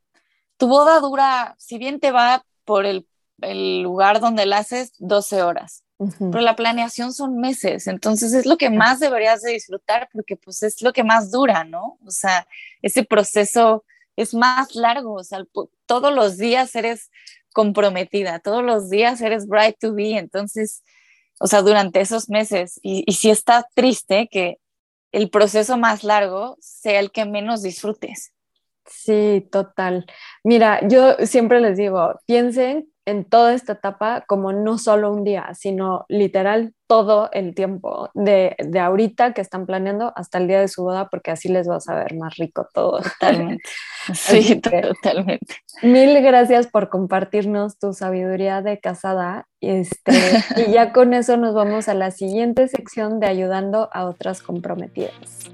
tu 0.58 0.68
boda 0.68 1.00
dura, 1.00 1.56
si 1.58 1.78
bien 1.78 2.02
te 2.02 2.12
va 2.12 2.44
por 2.66 2.86
el 2.86 3.08
el 3.42 3.82
lugar 3.82 4.20
donde 4.20 4.46
la 4.46 4.60
haces 4.60 4.94
12 5.00 5.44
horas. 5.44 5.84
Pero 6.18 6.40
la 6.40 6.56
planeación 6.56 7.12
son 7.12 7.38
meses, 7.40 7.86
entonces 7.88 8.34
es 8.34 8.46
lo 8.46 8.58
que 8.58 8.70
más 8.70 9.02
deberías 9.02 9.42
de 9.42 9.52
disfrutar 9.52 10.08
porque 10.14 10.38
pues 10.38 10.64
es 10.64 10.82
lo 10.82 10.94
que 10.94 11.04
más 11.04 11.30
dura, 11.30 11.66
¿no? 11.66 11.98
O 12.06 12.12
sea, 12.12 12.48
ese 12.82 13.04
proceso 13.04 13.84
es 14.16 14.34
más 14.34 14.76
largo, 14.76 15.16
o 15.16 15.24
sea, 15.26 15.44
todos 15.86 16.14
los 16.14 16.38
días 16.38 16.74
eres 16.76 17.12
comprometida, 17.52 18.40
todos 18.40 18.64
los 18.64 18.90
días 18.90 19.20
eres 19.20 19.46
bright 19.46 19.78
to 19.78 19.94
be, 19.94 20.18
entonces, 20.18 20.84
o 21.40 21.48
sea, 21.48 21.62
durante 21.62 22.02
esos 22.02 22.30
meses, 22.30 22.80
y, 22.84 23.04
y 23.08 23.14
si 23.14 23.30
está 23.30 23.68
triste 23.74 24.28
que 24.32 24.58
el 25.12 25.30
proceso 25.30 25.78
más 25.78 26.04
largo 26.04 26.58
sea 26.60 27.00
el 27.00 27.12
que 27.12 27.26
menos 27.26 27.64
disfrutes. 27.64 28.32
Sí, 28.86 29.48
total. 29.52 30.06
Mira, 30.44 30.88
yo 30.88 31.16
siempre 31.26 31.62
les 31.62 31.78
digo, 31.78 32.20
piensen 32.26 32.92
en 33.06 33.26
toda 33.26 33.54
esta 33.54 33.74
etapa 33.74 34.24
como 34.28 34.54
no 34.54 34.78
solo 34.78 35.12
un 35.12 35.24
día, 35.24 35.52
sino 35.54 36.06
literal 36.10 36.74
todo 36.88 37.30
el 37.34 37.54
tiempo, 37.54 38.10
de, 38.16 38.56
de, 38.58 38.80
ahorita 38.80 39.34
que 39.34 39.42
están 39.42 39.68
planeando 39.68 40.12
hasta 40.16 40.40
el 40.40 40.48
día 40.48 40.60
de 40.60 40.68
su 40.68 40.84
boda, 40.84 41.08
porque 41.10 41.30
así 41.30 41.48
les 41.48 41.70
va 41.70 41.76
a 41.76 41.80
saber 41.80 42.16
más 42.16 42.36
rico 42.38 42.68
todo. 42.74 43.02
Totalmente. 43.02 43.64
Sí, 44.14 44.60
totalmente. 44.60 45.58
Mil 45.84 46.20
gracias 46.24 46.66
por 46.66 46.90
compartirnos 46.90 47.78
tu 47.78 47.94
sabiduría 47.94 48.64
de 48.64 48.80
casada. 48.80 49.46
Este, 49.62 50.12
y 50.68 50.72
ya 50.72 50.94
con 50.94 51.14
eso 51.14 51.38
nos 51.38 51.54
vamos 51.54 51.90
a 51.90 51.94
la 51.94 52.10
siguiente 52.10 52.68
sección 52.70 53.20
de 53.20 53.28
ayudando 53.28 53.88
a 53.94 54.06
otras 54.06 54.42
comprometidas. 54.42 55.52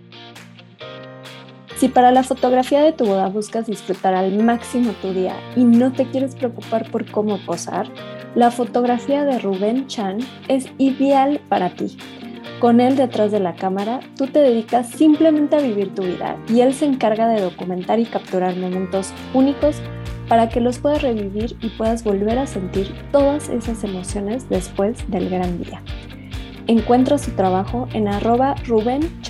Si 1.75 1.89
para 1.89 2.11
la 2.11 2.23
fotografía 2.23 2.81
de 2.81 2.93
tu 2.93 3.05
boda 3.05 3.27
buscas 3.27 3.67
disfrutar 3.67 4.13
al 4.13 4.41
máximo 4.41 4.93
tu 5.01 5.13
día 5.13 5.35
y 5.57 5.65
no 5.65 5.91
te 5.91 6.05
quieres 6.05 6.33
preocupar 6.33 6.89
por 6.89 7.09
cómo 7.11 7.37
posar, 7.45 7.89
la 8.33 8.49
fotografía 8.49 9.25
de 9.25 9.39
Rubén 9.39 9.87
Chan 9.87 10.19
es 10.47 10.67
ideal 10.77 11.41
para 11.49 11.71
ti. 11.71 11.97
Con 12.61 12.79
él 12.79 12.95
detrás 12.95 13.33
de 13.33 13.41
la 13.41 13.55
cámara, 13.55 13.99
tú 14.17 14.27
te 14.27 14.39
dedicas 14.39 14.89
simplemente 14.89 15.57
a 15.57 15.61
vivir 15.61 15.93
tu 15.93 16.03
vida 16.03 16.37
y 16.47 16.61
él 16.61 16.73
se 16.73 16.85
encarga 16.85 17.27
de 17.27 17.41
documentar 17.41 17.99
y 17.99 18.05
capturar 18.05 18.55
momentos 18.55 19.11
únicos 19.33 19.75
para 20.29 20.47
que 20.47 20.61
los 20.61 20.79
puedas 20.79 21.01
revivir 21.01 21.57
y 21.61 21.69
puedas 21.69 22.05
volver 22.05 22.39
a 22.39 22.47
sentir 22.47 22.95
todas 23.11 23.49
esas 23.49 23.83
emociones 23.83 24.47
después 24.47 25.09
del 25.11 25.29
gran 25.29 25.61
día. 25.61 25.81
Encuentra 26.67 27.19
su 27.19 27.29
trabajo 27.31 27.87
en 27.93 28.07
arroba 28.07 28.55
Rubén 28.65 29.21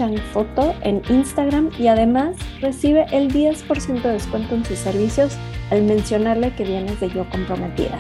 en 0.84 1.02
Instagram 1.10 1.70
y 1.78 1.88
además 1.88 2.38
recibe 2.62 3.06
el 3.12 3.30
10% 3.30 4.02
de 4.02 4.14
descuento 4.14 4.56
en 4.56 4.64
sus 4.64 4.80
servicios 4.80 5.36
al 5.70 5.82
mencionarle 5.84 6.56
que 6.56 6.64
vienes 6.64 6.98
de 7.02 7.10
Yo 7.10 7.30
Comprometida. 7.30 8.00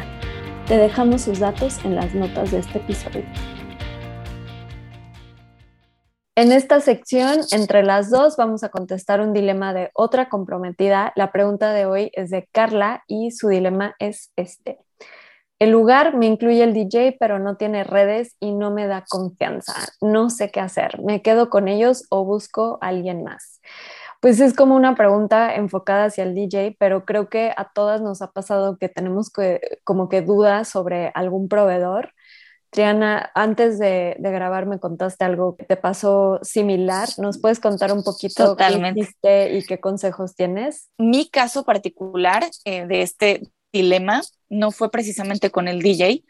Te 0.67 0.77
dejamos 0.77 1.23
sus 1.23 1.39
datos 1.39 1.83
en 1.83 1.95
las 1.95 2.15
notas 2.15 2.51
de 2.51 2.59
este 2.59 2.77
episodio. 2.77 3.25
En 6.37 6.53
esta 6.53 6.79
sección, 6.79 7.41
entre 7.51 7.83
las 7.83 8.09
dos, 8.09 8.37
vamos 8.37 8.63
a 8.63 8.69
contestar 8.69 9.19
un 9.19 9.33
dilema 9.33 9.73
de 9.73 9.89
otra 9.93 10.29
comprometida. 10.29 11.11
La 11.17 11.33
pregunta 11.33 11.73
de 11.73 11.85
hoy 11.85 12.09
es 12.13 12.29
de 12.29 12.47
Carla 12.53 13.03
y 13.07 13.31
su 13.31 13.49
dilema 13.49 13.95
es 13.99 14.31
este. 14.37 14.84
El 15.57 15.71
lugar 15.71 16.15
me 16.15 16.25
incluye 16.25 16.63
el 16.63 16.73
DJ, 16.73 17.15
pero 17.17 17.39
no 17.39 17.55
tiene 17.55 17.85
redes 17.85 18.35
y 18.39 18.53
no 18.53 18.71
me 18.71 18.87
da 18.87 19.05
confianza. 19.07 19.73
No 20.01 20.29
sé 20.29 20.51
qué 20.51 20.59
hacer. 20.59 21.01
¿Me 21.01 21.21
quedo 21.21 21.49
con 21.49 21.67
ellos 21.67 22.05
o 22.09 22.25
busco 22.25 22.77
a 22.81 22.87
alguien 22.87 23.23
más? 23.23 23.61
Pues 24.19 24.39
es 24.41 24.53
como 24.53 24.75
una 24.75 24.95
pregunta 24.95 25.55
enfocada 25.55 26.05
hacia 26.05 26.23
el 26.23 26.35
DJ, 26.35 26.75
pero 26.77 27.05
creo 27.05 27.29
que 27.29 27.53
a 27.55 27.71
todas 27.73 28.01
nos 28.01 28.21
ha 28.21 28.31
pasado 28.31 28.77
que 28.77 28.89
tenemos 28.89 29.31
como 29.83 30.09
que 30.09 30.21
dudas 30.21 30.67
sobre 30.67 31.11
algún 31.13 31.47
proveedor. 31.47 32.11
Triana, 32.69 33.31
antes 33.35 33.79
de, 33.79 34.17
grabar 34.19 34.65
me 34.65 34.79
contaste 34.79 35.23
algo 35.23 35.55
que 35.55 35.63
te 35.63 35.77
pasó 35.77 36.39
similar. 36.41 37.07
¿Nos 37.17 37.39
puedes 37.39 37.61
contar 37.61 37.93
un 37.93 38.03
poquito 38.03 38.57
qué 38.57 38.91
hiciste 38.93 39.53
y 39.53 39.63
qué 39.63 39.79
consejos 39.79 40.35
tienes? 40.35 40.89
Mi 40.97 41.29
caso 41.29 41.63
particular 41.63 42.43
eh, 42.65 42.85
de 42.85 43.01
este 43.01 43.41
dilema 43.75 44.21
no 44.49 44.71
fue 44.71 44.89
precisamente 44.91 45.51
con 45.51 45.67
el 45.67 45.81
DJ, 45.81 46.23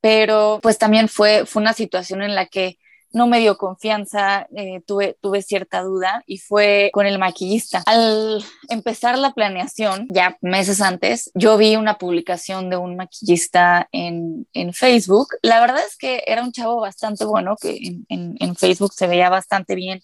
pero 0.00 0.60
pues 0.62 0.78
también 0.78 1.08
fue, 1.08 1.46
fue 1.46 1.62
una 1.62 1.72
situación 1.72 2.22
en 2.22 2.34
la 2.34 2.46
que 2.46 2.78
no 3.12 3.26
me 3.26 3.40
dio 3.40 3.58
confianza, 3.58 4.46
eh, 4.56 4.80
tuve, 4.86 5.18
tuve 5.20 5.42
cierta 5.42 5.82
duda 5.82 6.22
y 6.26 6.38
fue 6.38 6.90
con 6.92 7.06
el 7.06 7.18
maquillista. 7.18 7.82
Al 7.86 8.42
empezar 8.68 9.18
la 9.18 9.34
planeación, 9.34 10.08
ya 10.10 10.38
meses 10.40 10.80
antes, 10.80 11.30
yo 11.34 11.58
vi 11.58 11.76
una 11.76 11.98
publicación 11.98 12.70
de 12.70 12.76
un 12.76 12.96
maquillista 12.96 13.88
en, 13.92 14.46
en 14.54 14.72
Facebook. 14.72 15.28
La 15.42 15.60
verdad 15.60 15.82
es 15.86 15.96
que 15.96 16.22
era 16.26 16.42
un 16.42 16.52
chavo 16.52 16.80
bastante 16.80 17.24
bueno, 17.24 17.56
que 17.60 17.76
en, 18.08 18.36
en, 18.38 18.56
Facebook 18.56 18.92
se 18.94 19.06
veía 19.06 19.28
bastante 19.28 19.74
bien 19.74 20.00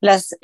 las, 0.00 0.36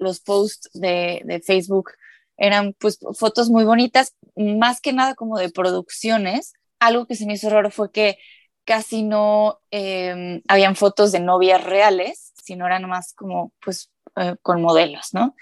los 0.00 0.20
posts 0.20 0.70
de, 0.74 1.22
de 1.24 1.40
Facebook 1.40 1.92
eran 2.36 2.74
pues 2.78 2.98
fotos 3.18 3.50
muy 3.50 3.64
bonitas, 3.64 4.14
más 4.36 4.80
que 4.80 4.92
nada 4.92 5.14
como 5.14 5.38
de 5.38 5.50
producciones. 5.50 6.54
Algo 6.80 7.06
que 7.06 7.14
se 7.14 7.26
me 7.26 7.34
hizo 7.34 7.50
raro 7.50 7.70
fue 7.70 7.92
que 7.92 8.18
casi 8.64 9.02
no 9.02 9.60
em, 9.70 10.42
habían 10.48 10.76
fotos 10.76 11.12
de 11.12 11.20
novias 11.20 11.62
reales, 11.62 12.32
sino 12.42 12.66
eran 12.66 12.88
más 12.88 13.14
como 13.14 13.52
pues 13.64 13.90
eh, 14.16 14.36
con 14.42 14.60
modelos, 14.62 15.10
¿no? 15.12 15.34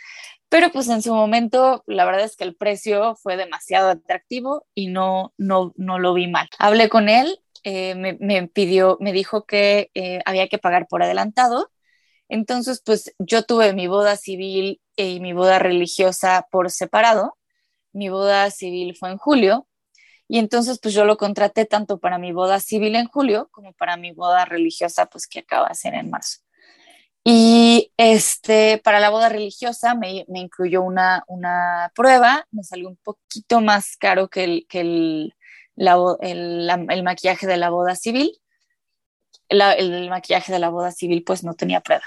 Pero 0.48 0.70
pues 0.70 0.88
en 0.88 1.00
su 1.00 1.14
momento 1.14 1.82
la 1.86 2.04
verdad 2.04 2.24
es 2.24 2.36
que 2.36 2.44
el 2.44 2.54
precio 2.54 3.16
fue 3.16 3.38
demasiado 3.38 3.88
atractivo 3.88 4.66
y 4.74 4.88
no, 4.88 5.32
no, 5.38 5.72
no 5.76 5.98
lo 5.98 6.12
vi 6.12 6.26
mal. 6.28 6.46
Hablé 6.58 6.90
con 6.90 7.08
él, 7.08 7.40
eh, 7.64 7.94
me, 7.94 8.18
me, 8.20 8.48
pidió, 8.48 8.98
me 9.00 9.12
dijo 9.12 9.46
que 9.46 9.90
eh, 9.94 10.20
había 10.26 10.48
que 10.48 10.58
pagar 10.58 10.88
por 10.88 11.02
adelantado. 11.02 11.70
Entonces 12.28 12.82
pues 12.84 13.14
yo 13.18 13.44
tuve 13.44 13.72
mi 13.72 13.86
boda 13.86 14.16
civil 14.16 14.81
y 14.96 15.20
mi 15.20 15.32
boda 15.32 15.58
religiosa 15.58 16.46
por 16.50 16.70
separado. 16.70 17.38
Mi 17.92 18.08
boda 18.08 18.50
civil 18.50 18.96
fue 18.96 19.10
en 19.10 19.18
julio 19.18 19.66
y 20.28 20.38
entonces 20.38 20.78
pues 20.80 20.94
yo 20.94 21.04
lo 21.04 21.18
contraté 21.18 21.66
tanto 21.66 21.98
para 21.98 22.18
mi 22.18 22.32
boda 22.32 22.58
civil 22.58 22.96
en 22.96 23.06
julio 23.06 23.48
como 23.50 23.74
para 23.74 23.96
mi 23.96 24.12
boda 24.12 24.44
religiosa 24.46 25.06
pues 25.06 25.26
que 25.26 25.40
acaba 25.40 25.68
de 25.68 25.74
ser 25.74 25.94
en 25.94 26.10
marzo. 26.10 26.38
Y 27.24 27.92
este, 27.96 28.78
para 28.78 28.98
la 28.98 29.10
boda 29.10 29.28
religiosa 29.28 29.94
me, 29.94 30.24
me 30.28 30.40
incluyó 30.40 30.82
una, 30.82 31.22
una, 31.28 31.92
prueba, 31.94 32.46
me 32.50 32.64
salió 32.64 32.88
un 32.88 32.96
poquito 32.96 33.60
más 33.60 33.96
caro 33.96 34.28
que, 34.28 34.44
el, 34.44 34.66
que 34.68 34.80
el, 34.80 35.34
la, 35.76 35.96
el, 36.20 37.02
maquillaje 37.04 37.46
de 37.46 37.58
la 37.58 37.70
boda 37.70 37.94
civil. 37.94 38.32
el 39.48 40.08
maquillaje 40.10 40.50
de 40.50 40.58
la 40.58 40.70
boda 40.70 40.90
civil 40.92 41.22
pues 41.24 41.44
no 41.44 41.54
tenía 41.54 41.80
prueba. 41.80 42.04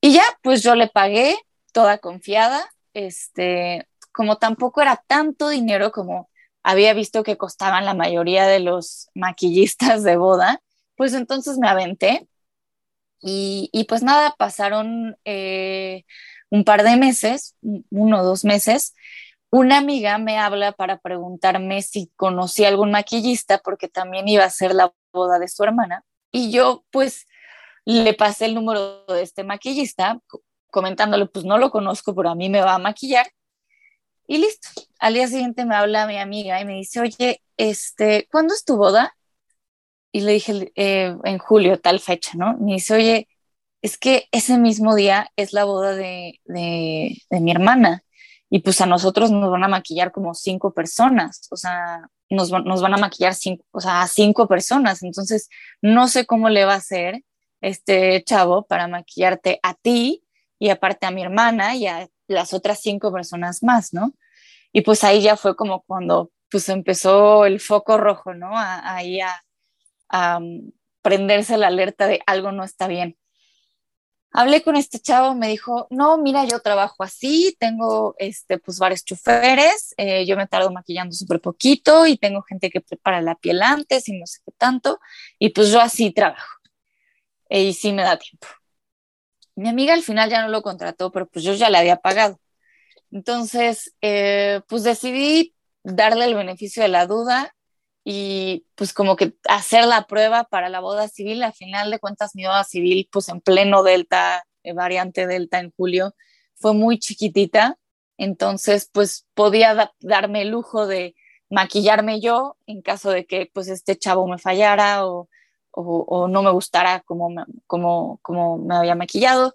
Y 0.00 0.12
ya, 0.12 0.22
pues 0.42 0.62
yo 0.62 0.74
le 0.74 0.88
pagué 0.88 1.36
toda 1.72 1.98
confiada, 1.98 2.68
este, 2.94 3.86
como 4.12 4.38
tampoco 4.38 4.82
era 4.82 5.02
tanto 5.06 5.48
dinero 5.48 5.92
como 5.92 6.30
había 6.62 6.92
visto 6.94 7.22
que 7.22 7.36
costaban 7.36 7.84
la 7.84 7.94
mayoría 7.94 8.46
de 8.46 8.60
los 8.60 9.08
maquillistas 9.14 10.02
de 10.02 10.16
boda, 10.16 10.62
pues 10.96 11.14
entonces 11.14 11.58
me 11.58 11.68
aventé 11.68 12.28
y, 13.20 13.70
y 13.72 13.84
pues 13.84 14.02
nada, 14.02 14.34
pasaron 14.38 15.16
eh, 15.24 16.04
un 16.50 16.64
par 16.64 16.82
de 16.82 16.96
meses, 16.96 17.54
uno 17.90 18.20
o 18.20 18.24
dos 18.24 18.44
meses, 18.44 18.94
una 19.50 19.78
amiga 19.78 20.18
me 20.18 20.38
habla 20.38 20.72
para 20.72 20.98
preguntarme 20.98 21.82
si 21.82 22.10
conocía 22.16 22.68
algún 22.68 22.92
maquillista 22.92 23.58
porque 23.58 23.88
también 23.88 24.28
iba 24.28 24.44
a 24.44 24.50
ser 24.50 24.74
la 24.74 24.92
boda 25.12 25.38
de 25.38 25.48
su 25.48 25.64
hermana. 25.64 26.04
Y 26.30 26.52
yo 26.52 26.84
pues 26.90 27.26
le 27.84 28.14
pasé 28.14 28.46
el 28.46 28.54
número 28.54 29.04
de 29.06 29.22
este 29.22 29.42
maquillista 29.42 30.20
comentándole, 30.70 31.26
pues 31.26 31.44
no 31.44 31.58
lo 31.58 31.70
conozco, 31.70 32.14
pero 32.14 32.30
a 32.30 32.34
mí 32.34 32.48
me 32.48 32.60
va 32.60 32.74
a 32.74 32.78
maquillar. 32.78 33.26
Y 34.26 34.38
listo. 34.38 34.68
Al 35.00 35.14
día 35.14 35.26
siguiente 35.28 35.64
me 35.64 35.74
habla 35.74 36.06
mi 36.06 36.18
amiga 36.18 36.60
y 36.60 36.64
me 36.64 36.74
dice, 36.74 37.00
oye, 37.00 37.42
este, 37.56 38.28
¿cuándo 38.30 38.54
es 38.54 38.64
tu 38.64 38.76
boda? 38.76 39.16
Y 40.12 40.20
le 40.22 40.32
dije, 40.32 40.72
eh, 40.76 41.16
en 41.24 41.38
julio, 41.38 41.80
tal 41.80 42.00
fecha, 42.00 42.32
¿no? 42.36 42.56
Me 42.58 42.74
dice, 42.74 42.94
oye, 42.94 43.28
es 43.82 43.98
que 43.98 44.28
ese 44.32 44.58
mismo 44.58 44.94
día 44.94 45.30
es 45.36 45.52
la 45.52 45.64
boda 45.64 45.94
de, 45.94 46.40
de, 46.44 47.40
mi 47.40 47.50
hermana 47.50 48.02
y 48.50 48.60
pues 48.60 48.80
a 48.80 48.86
nosotros 48.86 49.30
nos 49.30 49.50
van 49.50 49.64
a 49.64 49.68
maquillar 49.68 50.12
como 50.12 50.34
cinco 50.34 50.72
personas, 50.72 51.48
o 51.50 51.56
sea, 51.56 52.08
nos, 52.28 52.50
nos, 52.50 52.82
van 52.82 52.94
a 52.94 52.98
maquillar 52.98 53.34
cinco, 53.34 53.64
o 53.70 53.80
sea, 53.80 54.02
a 54.02 54.08
cinco 54.08 54.48
personas, 54.48 55.02
entonces 55.02 55.48
no 55.82 56.08
sé 56.08 56.26
cómo 56.26 56.48
le 56.50 56.64
va 56.64 56.74
a 56.74 56.76
hacer 56.76 57.24
este 57.60 58.22
chavo 58.24 58.64
para 58.66 58.88
maquillarte 58.88 59.60
a 59.62 59.74
ti 59.74 60.24
y 60.60 60.68
aparte 60.68 61.06
a 61.06 61.10
mi 61.10 61.22
hermana 61.22 61.74
y 61.74 61.88
a 61.88 62.08
las 62.28 62.54
otras 62.54 62.80
cinco 62.80 63.12
personas 63.12 63.64
más, 63.64 63.92
¿no? 63.94 64.14
Y 64.72 64.82
pues 64.82 65.02
ahí 65.02 65.22
ya 65.22 65.36
fue 65.36 65.56
como 65.56 65.82
cuando 65.82 66.30
pues 66.50 66.68
empezó 66.68 67.46
el 67.46 67.60
foco 67.60 67.96
rojo, 67.96 68.34
¿no? 68.34 68.50
ahí 68.54 69.20
a, 69.20 69.42
a 70.08 70.40
mm, 70.40 70.72
prenderse 71.02 71.56
la 71.56 71.68
alerta 71.68 72.06
de 72.06 72.20
algo 72.26 72.52
no 72.52 72.62
está 72.62 72.88
bien. 72.88 73.16
Hablé 74.32 74.62
con 74.62 74.76
este 74.76 75.00
chavo, 75.00 75.34
me 75.34 75.48
dijo, 75.48 75.88
no, 75.90 76.18
mira, 76.18 76.44
yo 76.44 76.60
trabajo 76.60 77.02
así, 77.02 77.56
tengo 77.58 78.14
este, 78.18 78.58
pues 78.58 78.78
varios 78.78 79.04
choferes, 79.04 79.94
eh, 79.96 80.24
yo 80.26 80.36
me 80.36 80.46
tardo 80.46 80.70
maquillando 80.70 81.12
súper 81.14 81.40
poquito 81.40 82.06
y 82.06 82.16
tengo 82.16 82.42
gente 82.42 82.70
que 82.70 82.80
prepara 82.80 83.22
la 83.22 83.34
piel 83.34 83.62
antes 83.62 84.08
y 84.08 84.18
no 84.18 84.26
sé 84.26 84.40
qué 84.44 84.52
tanto, 84.56 85.00
y 85.38 85.48
pues 85.50 85.70
yo 85.72 85.80
así 85.80 86.12
trabajo. 86.12 86.58
y 87.50 87.72
sí 87.74 87.92
me 87.92 88.02
da 88.02 88.18
tiempo. 88.18 88.46
Mi 89.60 89.68
amiga 89.68 89.92
al 89.92 90.02
final 90.02 90.30
ya 90.30 90.40
no 90.40 90.48
lo 90.48 90.62
contrató, 90.62 91.12
pero 91.12 91.28
pues 91.28 91.44
yo 91.44 91.52
ya 91.52 91.68
le 91.68 91.76
había 91.76 91.96
pagado. 91.96 92.40
Entonces, 93.10 93.94
eh, 94.00 94.62
pues 94.68 94.84
decidí 94.84 95.54
darle 95.82 96.24
el 96.24 96.34
beneficio 96.34 96.82
de 96.82 96.88
la 96.88 97.06
duda 97.06 97.54
y 98.02 98.64
pues 98.74 98.94
como 98.94 99.16
que 99.16 99.34
hacer 99.48 99.84
la 99.84 100.06
prueba 100.06 100.44
para 100.44 100.70
la 100.70 100.80
boda 100.80 101.08
civil, 101.08 101.42
al 101.42 101.52
final 101.52 101.90
de 101.90 101.98
cuentas 101.98 102.34
mi 102.34 102.44
boda 102.44 102.64
civil 102.64 103.06
pues 103.12 103.28
en 103.28 103.42
pleno 103.42 103.82
delta, 103.82 104.44
eh, 104.62 104.72
variante 104.72 105.26
delta 105.26 105.60
en 105.60 105.72
julio, 105.76 106.14
fue 106.54 106.72
muy 106.72 106.98
chiquitita, 106.98 107.76
entonces 108.16 108.88
pues 108.90 109.26
podía 109.34 109.92
darme 110.00 110.40
el 110.42 110.48
lujo 110.48 110.86
de 110.86 111.14
maquillarme 111.50 112.20
yo 112.22 112.56
en 112.66 112.80
caso 112.80 113.10
de 113.10 113.26
que 113.26 113.50
pues 113.52 113.68
este 113.68 113.98
chavo 113.98 114.26
me 114.26 114.38
fallara 114.38 115.06
o, 115.06 115.28
o, 115.72 116.28
no 116.28 116.42
me 116.42 116.50
gustara 116.50 117.00
como 117.00 117.30
me, 117.30 117.44
como, 117.66 118.18
como 118.22 118.58
me 118.58 118.74
había 118.76 118.94
maquillado. 118.94 119.54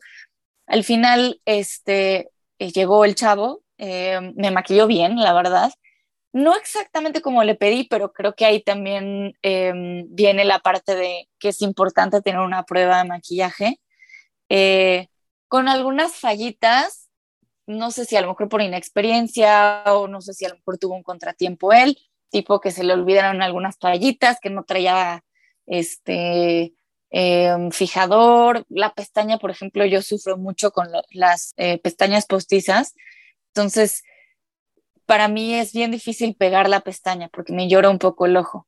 Al 0.68 0.84
final 0.84 1.42
este, 1.46 2.30
eh, 2.60 2.72
llegó 2.72 3.06
el 3.06 3.16
chavo, 3.16 3.62
eh, 3.78 4.34
me 4.36 4.52
maquilló 4.52 4.88
bien, 4.88 5.18
la 5.18 5.34
verdad, 5.34 5.72
no 6.36 6.54
exactamente 6.54 7.22
como 7.22 7.46
le 7.46 7.56
pedí, 7.56 7.86
pero 7.86 8.12
creo 8.12 8.36
que 8.36 8.46
ahí 8.46 8.62
también 8.62 9.38
em, 9.42 10.06
viene 10.10 10.44
la 10.44 10.60
parte 10.60 10.94
de 10.96 11.30
que 11.40 11.50
es 11.50 11.62
importante 11.62 12.22
tener 12.22 12.42
una 12.42 12.64
prueba 12.64 12.98
de 12.98 13.08
maquillaje. 13.08 13.80
Eh, 14.50 15.08
con 15.48 15.70
algunas 15.70 16.16
fallitas, 16.18 17.10
no 17.68 17.90
sé 17.92 18.06
si 18.06 18.18
a 18.18 18.22
lo 18.22 18.28
mejor 18.28 18.50
por 18.50 18.62
inexperiencia 18.62 19.84
o 19.88 20.10
no 20.10 20.20
sé 20.20 20.34
si 20.34 20.46
a 20.46 20.50
lo 20.50 20.56
mejor 20.56 20.78
tuvo 20.78 20.96
un 20.96 21.04
contratiempo 21.04 21.72
él, 21.72 21.98
tipo 22.30 22.60
que 22.60 22.72
se 22.72 22.84
le 22.84 22.94
olvidaron 22.94 23.42
algunas 23.42 23.78
fallitas, 23.80 24.38
que 24.42 24.50
no 24.50 24.66
traía 24.66 25.24
este 25.66 26.74
em, 27.10 27.72
fijador, 27.72 28.66
la 28.70 28.94
pestaña, 28.94 29.38
por 29.38 29.52
ejemplo, 29.52 29.86
yo 29.86 30.02
sufro 30.02 30.38
mucho 30.38 30.72
con 30.72 30.88
las 31.12 31.54
eh, 31.58 31.80
pestañas 31.80 32.26
postizas, 32.26 32.94
entonces 33.54 34.04
para 35.06 35.28
mí 35.28 35.54
es 35.56 35.74
bien 35.74 35.92
difícil 35.92 36.36
pegar 36.36 36.70
la 36.70 36.82
pestaña 36.82 37.30
porque 37.30 37.54
me 37.54 37.70
llora 37.70 37.90
un 37.90 38.00
poco 38.00 38.26
el 38.26 38.38
ojo. 38.38 38.68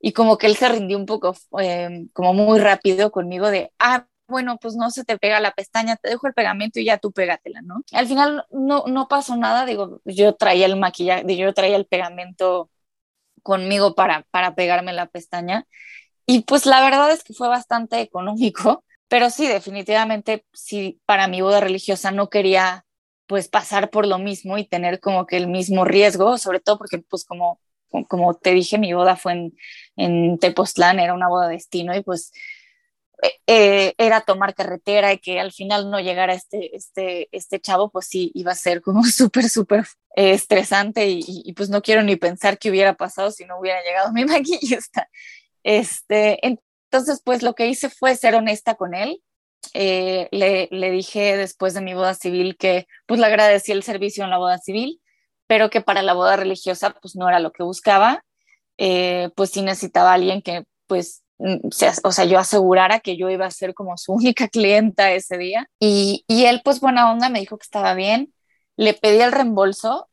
Y 0.00 0.12
como 0.12 0.38
que 0.38 0.46
él 0.46 0.56
se 0.56 0.68
rindió 0.68 0.98
un 0.98 1.06
poco, 1.06 1.34
em, 1.58 2.08
como 2.12 2.34
muy 2.34 2.58
rápido 2.60 3.10
conmigo 3.10 3.50
de, 3.50 3.72
ah, 3.78 4.06
bueno, 4.28 4.58
pues 4.60 4.74
no 4.76 4.90
se 4.90 5.04
te 5.04 5.18
pega 5.18 5.40
la 5.40 5.52
pestaña, 5.52 5.96
te 5.96 6.08
dejo 6.10 6.26
el 6.26 6.34
pegamento 6.34 6.80
y 6.80 6.84
ya 6.84 6.98
tú 6.98 7.12
pégatela, 7.12 7.62
¿no? 7.62 7.82
Al 7.92 8.06
final 8.06 8.44
no, 8.50 8.84
no 8.86 9.08
pasó 9.08 9.36
nada, 9.36 9.66
digo, 9.66 10.00
yo 10.04 10.34
traía 10.34 10.66
el 10.66 10.76
maquillaje, 10.76 11.36
yo 11.36 11.52
traía 11.54 11.76
el 11.76 11.86
pegamento 11.86 12.70
conmigo 13.42 13.94
para, 13.94 14.26
para 14.30 14.54
pegarme 14.54 14.92
la 14.92 15.06
pestaña. 15.06 15.66
Y 16.26 16.42
pues 16.42 16.66
la 16.66 16.82
verdad 16.82 17.10
es 17.12 17.22
que 17.22 17.34
fue 17.34 17.48
bastante 17.48 18.00
económico, 18.00 18.84
pero 19.08 19.30
sí, 19.30 19.46
definitivamente, 19.46 20.44
sí, 20.52 21.00
para 21.06 21.28
mi 21.28 21.40
boda 21.40 21.60
religiosa 21.60 22.10
no 22.10 22.28
quería 22.28 22.84
pues 23.26 23.48
pasar 23.48 23.90
por 23.90 24.06
lo 24.06 24.18
mismo 24.18 24.58
y 24.58 24.66
tener 24.66 25.00
como 25.00 25.26
que 25.26 25.36
el 25.36 25.48
mismo 25.48 25.84
riesgo, 25.84 26.38
sobre 26.38 26.60
todo 26.60 26.78
porque 26.78 26.98
pues 26.98 27.24
como, 27.24 27.60
como 28.08 28.34
te 28.34 28.52
dije, 28.52 28.78
mi 28.78 28.92
boda 28.92 29.16
fue 29.16 29.32
en, 29.32 29.56
en 29.96 30.38
Tepoztlán, 30.38 31.00
era 31.00 31.14
una 31.14 31.28
boda 31.28 31.48
de 31.48 31.54
destino 31.54 31.94
y 31.96 32.02
pues 32.02 32.32
eh, 33.46 33.94
era 33.96 34.20
tomar 34.20 34.54
carretera 34.54 35.12
y 35.12 35.18
que 35.18 35.40
al 35.40 35.52
final 35.52 35.90
no 35.90 36.00
llegara 36.00 36.34
este, 36.34 36.76
este, 36.76 37.28
este 37.32 37.60
chavo, 37.60 37.90
pues 37.90 38.06
sí, 38.06 38.30
iba 38.34 38.52
a 38.52 38.56
ser 38.56 38.82
como 38.82 39.02
súper, 39.04 39.48
súper 39.48 39.86
estresante 40.14 41.08
y, 41.08 41.24
y, 41.26 41.52
pues 41.52 41.68
no 41.68 41.82
quiero 41.82 42.02
ni 42.02 42.16
pensar 42.16 42.58
qué 42.58 42.70
hubiera 42.70 42.94
pasado 42.94 43.30
si 43.30 43.44
no 43.44 43.58
hubiera 43.58 43.82
llegado 43.82 44.12
mi 44.12 44.24
maquillista. 44.24 45.08
Este, 45.66 46.38
entonces, 46.46 47.20
pues 47.24 47.42
lo 47.42 47.56
que 47.56 47.66
hice 47.66 47.90
fue 47.90 48.14
ser 48.14 48.36
honesta 48.36 48.76
con 48.76 48.94
él, 48.94 49.20
eh, 49.74 50.28
le, 50.30 50.90
dije 50.92 51.36
después 51.36 51.74
de 51.74 51.80
mi 51.80 51.92
boda 51.92 52.14
civil 52.14 52.56
que 52.56 52.86
pues 53.04 53.18
le 53.18 53.26
agradecí 53.26 53.72
el 53.72 53.82
servicio 53.82 54.22
en 54.22 54.30
la 54.30 54.38
boda 54.38 54.58
civil, 54.58 55.00
pero 55.48 55.68
que 55.68 55.80
para 55.80 56.02
la 56.02 56.14
boda 56.14 56.36
religiosa 56.36 56.94
pues 57.02 57.16
no 57.16 57.28
era 57.28 57.40
lo 57.40 57.50
que 57.50 57.64
buscaba, 57.64 58.24
eh, 58.78 59.30
pues 59.34 59.50
sí 59.50 59.62
necesitaba 59.62 60.12
alguien 60.12 60.40
que 60.40 60.66
pues, 60.86 61.24
mm, 61.38 61.66
o 62.04 62.12
sea, 62.12 62.24
yo 62.26 62.38
asegurara 62.38 63.00
que 63.00 63.16
yo 63.16 63.28
iba 63.28 63.46
a 63.46 63.50
ser 63.50 63.74
como 63.74 63.96
su 63.96 64.12
única 64.14 64.46
clienta 64.46 65.10
ese 65.12 65.36
día. 65.36 65.68
Y, 65.80 66.24
y 66.28 66.44
él 66.44 66.60
pues 66.64 66.78
buena 66.78 67.10
onda 67.10 67.28
me 67.28 67.40
dijo 67.40 67.58
que 67.58 67.64
estaba 67.64 67.94
bien, 67.94 68.32
le 68.76 68.94
pedí 68.94 69.20
el 69.20 69.32
reembolso. 69.32 70.08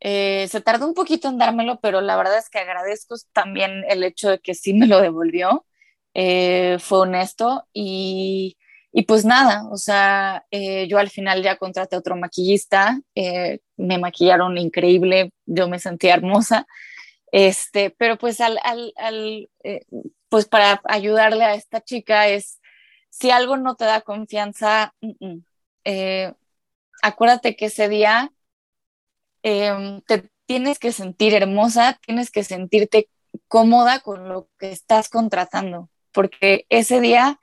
Eh, 0.00 0.46
se 0.48 0.60
tardó 0.60 0.86
un 0.86 0.94
poquito 0.94 1.28
en 1.28 1.38
dármelo, 1.38 1.80
pero 1.80 2.00
la 2.00 2.16
verdad 2.16 2.38
es 2.38 2.50
que 2.50 2.58
agradezco 2.58 3.16
también 3.32 3.84
el 3.88 4.04
hecho 4.04 4.30
de 4.30 4.38
que 4.38 4.54
sí 4.54 4.74
me 4.74 4.86
lo 4.86 5.00
devolvió. 5.00 5.66
fue 6.14 6.98
honesto 7.00 7.66
y, 7.72 8.56
y 8.92 9.02
pues 9.02 9.24
nada, 9.24 9.64
o 9.70 9.76
sea, 9.76 10.46
eh, 10.50 10.88
yo 10.88 10.98
al 10.98 11.10
final 11.10 11.42
ya 11.42 11.56
contraté 11.56 11.94
a 11.94 11.98
otro 11.98 12.16
maquillista, 12.16 13.00
eh, 13.14 13.60
me 13.76 13.98
maquillaron 13.98 14.56
increíble, 14.58 15.30
yo 15.46 15.68
me 15.68 15.78
sentía 15.78 16.14
hermosa, 16.14 16.66
este, 17.30 17.90
pero 17.90 18.16
pues 18.18 18.40
al, 18.40 18.58
al, 18.64 18.92
al 18.96 19.50
eh, 19.62 19.84
pues 20.28 20.46
para 20.46 20.80
ayudarle 20.84 21.44
a 21.44 21.54
esta 21.54 21.82
chica 21.82 22.28
es, 22.28 22.60
si 23.10 23.30
algo 23.30 23.56
no 23.56 23.76
te 23.76 23.84
da 23.84 24.00
confianza, 24.00 24.94
acuérdate 27.02 27.56
que 27.56 27.66
ese 27.66 27.88
día 27.88 28.32
em, 29.42 30.00
te 30.02 30.30
tienes 30.46 30.78
que 30.78 30.92
sentir 30.92 31.34
hermosa, 31.34 31.98
tienes 32.06 32.30
que 32.30 32.44
sentirte 32.44 33.08
cómoda 33.48 34.00
con 34.00 34.28
lo 34.28 34.48
que 34.58 34.70
estás 34.72 35.08
contratando, 35.08 35.90
porque 36.12 36.66
ese 36.70 37.00
día 37.00 37.38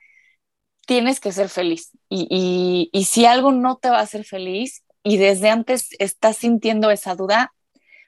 tienes 0.86 1.20
que 1.20 1.32
ser 1.32 1.48
feliz. 1.48 1.90
Y, 2.08 2.90
si 3.04 3.26
algo 3.26 3.52
no 3.52 3.76
te 3.76 3.90
va 3.90 3.98
a 3.98 4.02
hacer 4.02 4.24
feliz 4.24 4.84
y 5.02 5.18
desde 5.18 5.50
antes 5.50 5.90
estás 5.98 6.38
sintiendo 6.38 6.90
esa 6.90 7.14
duda, 7.14 7.52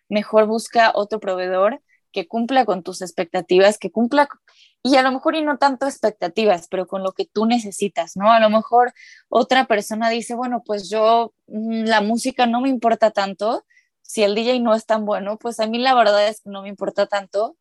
mejor 0.09 0.47
busca 0.47 0.93
otro 0.95 1.21
proveedor 1.21 1.83
que 2.13 2.27
cumpla 2.27 2.65
con 2.65 2.83
tus 2.83 3.03
expectativas, 3.03 3.79
que 3.79 3.91
cumpla, 3.91 4.29
y 4.83 4.97
a 4.97 5.03
lo 5.03 5.13
mejor 5.13 5.35
y 5.35 5.43
no 5.43 5.59
tanto 5.59 5.87
expectativas, 5.87 6.69
pero 6.69 6.87
con 6.87 7.03
lo 7.03 7.13
que 7.13 7.27
tú 7.27 7.45
necesitas, 7.47 8.17
¿no? 8.17 8.33
A 8.33 8.41
lo 8.41 8.49
mejor 8.49 8.95
otra 9.29 9.67
persona 9.67 10.09
dice, 10.09 10.35
bueno, 10.35 10.63
pues 10.65 10.89
yo 10.89 11.35
mm, 11.49 11.85
la 11.85 12.01
música 12.01 12.47
no 12.47 12.61
me 12.61 12.69
importa 12.69 13.11
tanto, 13.11 13.65
si 14.09 14.23
el 14.23 14.35
DJ 14.35 14.61
no 14.61 14.75
es 14.75 14.87
tan 14.87 15.05
bueno, 15.05 15.39
pues 15.39 15.61
a 15.61 15.67
mí 15.67 15.79
la 15.79 15.95
verdad 15.95 16.29
es 16.29 16.41
que 16.41 16.49
no 16.51 16.63
me 16.63 16.71
importa 16.71 17.07
tanto, 17.07 17.59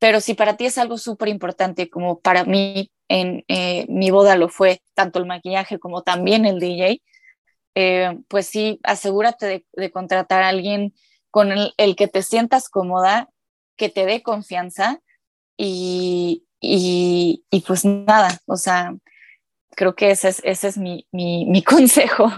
pero 0.00 0.20
si 0.20 0.34
para 0.34 0.56
ti 0.56 0.66
es 0.66 0.78
algo 0.78 0.98
súper 0.98 1.28
importante 1.28 1.88
como 1.88 2.20
para 2.20 2.44
mí 2.44 2.90
en 3.08 3.44
eh, 3.46 3.86
mi 3.88 4.10
boda 4.10 4.36
lo 4.36 4.48
fue, 4.48 4.82
tanto 4.94 5.20
el 5.20 5.26
maquillaje 5.26 5.78
como 5.78 6.02
también 6.02 6.44
el 6.44 6.58
DJ, 6.58 7.02
eh, 7.76 8.18
pues 8.28 8.48
sí, 8.48 8.80
asegúrate 8.82 9.64
de, 9.74 9.92
contratar 9.92 10.42
a 10.42 10.48
alguien 10.48 10.92
con 11.30 11.52
el, 11.52 11.96
que 11.96 12.08
te 12.08 12.22
sientas 12.22 12.68
cómoda, 12.68 13.30
que 13.76 13.88
te 13.88 14.06
dé 14.06 14.24
confianza 14.24 15.00
y, 15.56 16.46
y, 16.60 17.44
pues 17.64 17.84
nada, 17.84 18.40
o 18.46 18.56
sea, 18.56 18.96
creo 19.70 19.94
que 19.94 20.10
ese 20.10 20.30
es, 20.30 20.42
ese 20.44 20.68
es 20.68 20.78
mi 20.78 21.06
consejo. 21.64 22.32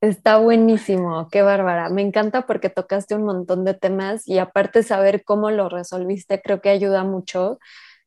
Está 0.00 0.36
buenísimo, 0.38 1.28
qué 1.30 1.42
bárbara. 1.42 1.88
Me 1.90 2.02
encanta 2.02 2.46
porque 2.46 2.70
tocaste 2.70 3.16
un 3.16 3.24
montón 3.24 3.64
de 3.64 3.74
temas 3.74 4.28
y 4.28 4.38
aparte 4.38 4.84
saber 4.84 5.24
cómo 5.24 5.50
lo 5.50 5.68
resolviste 5.68 6.40
creo 6.40 6.60
que 6.60 6.68
ayuda 6.70 7.02
mucho, 7.02 7.58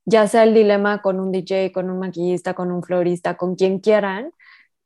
ya 0.05 0.27
sea 0.27 0.43
el 0.43 0.53
dilema 0.53 1.01
con 1.01 1.19
un 1.19 1.31
DJ, 1.33 1.71
con 1.73 1.89
un 1.89 1.99
maquillista, 1.99 2.53
con 2.53 2.71
un 2.71 2.81
florista, 2.83 3.35
con 3.37 3.55
quien 3.55 3.79
quieran. 3.79 4.31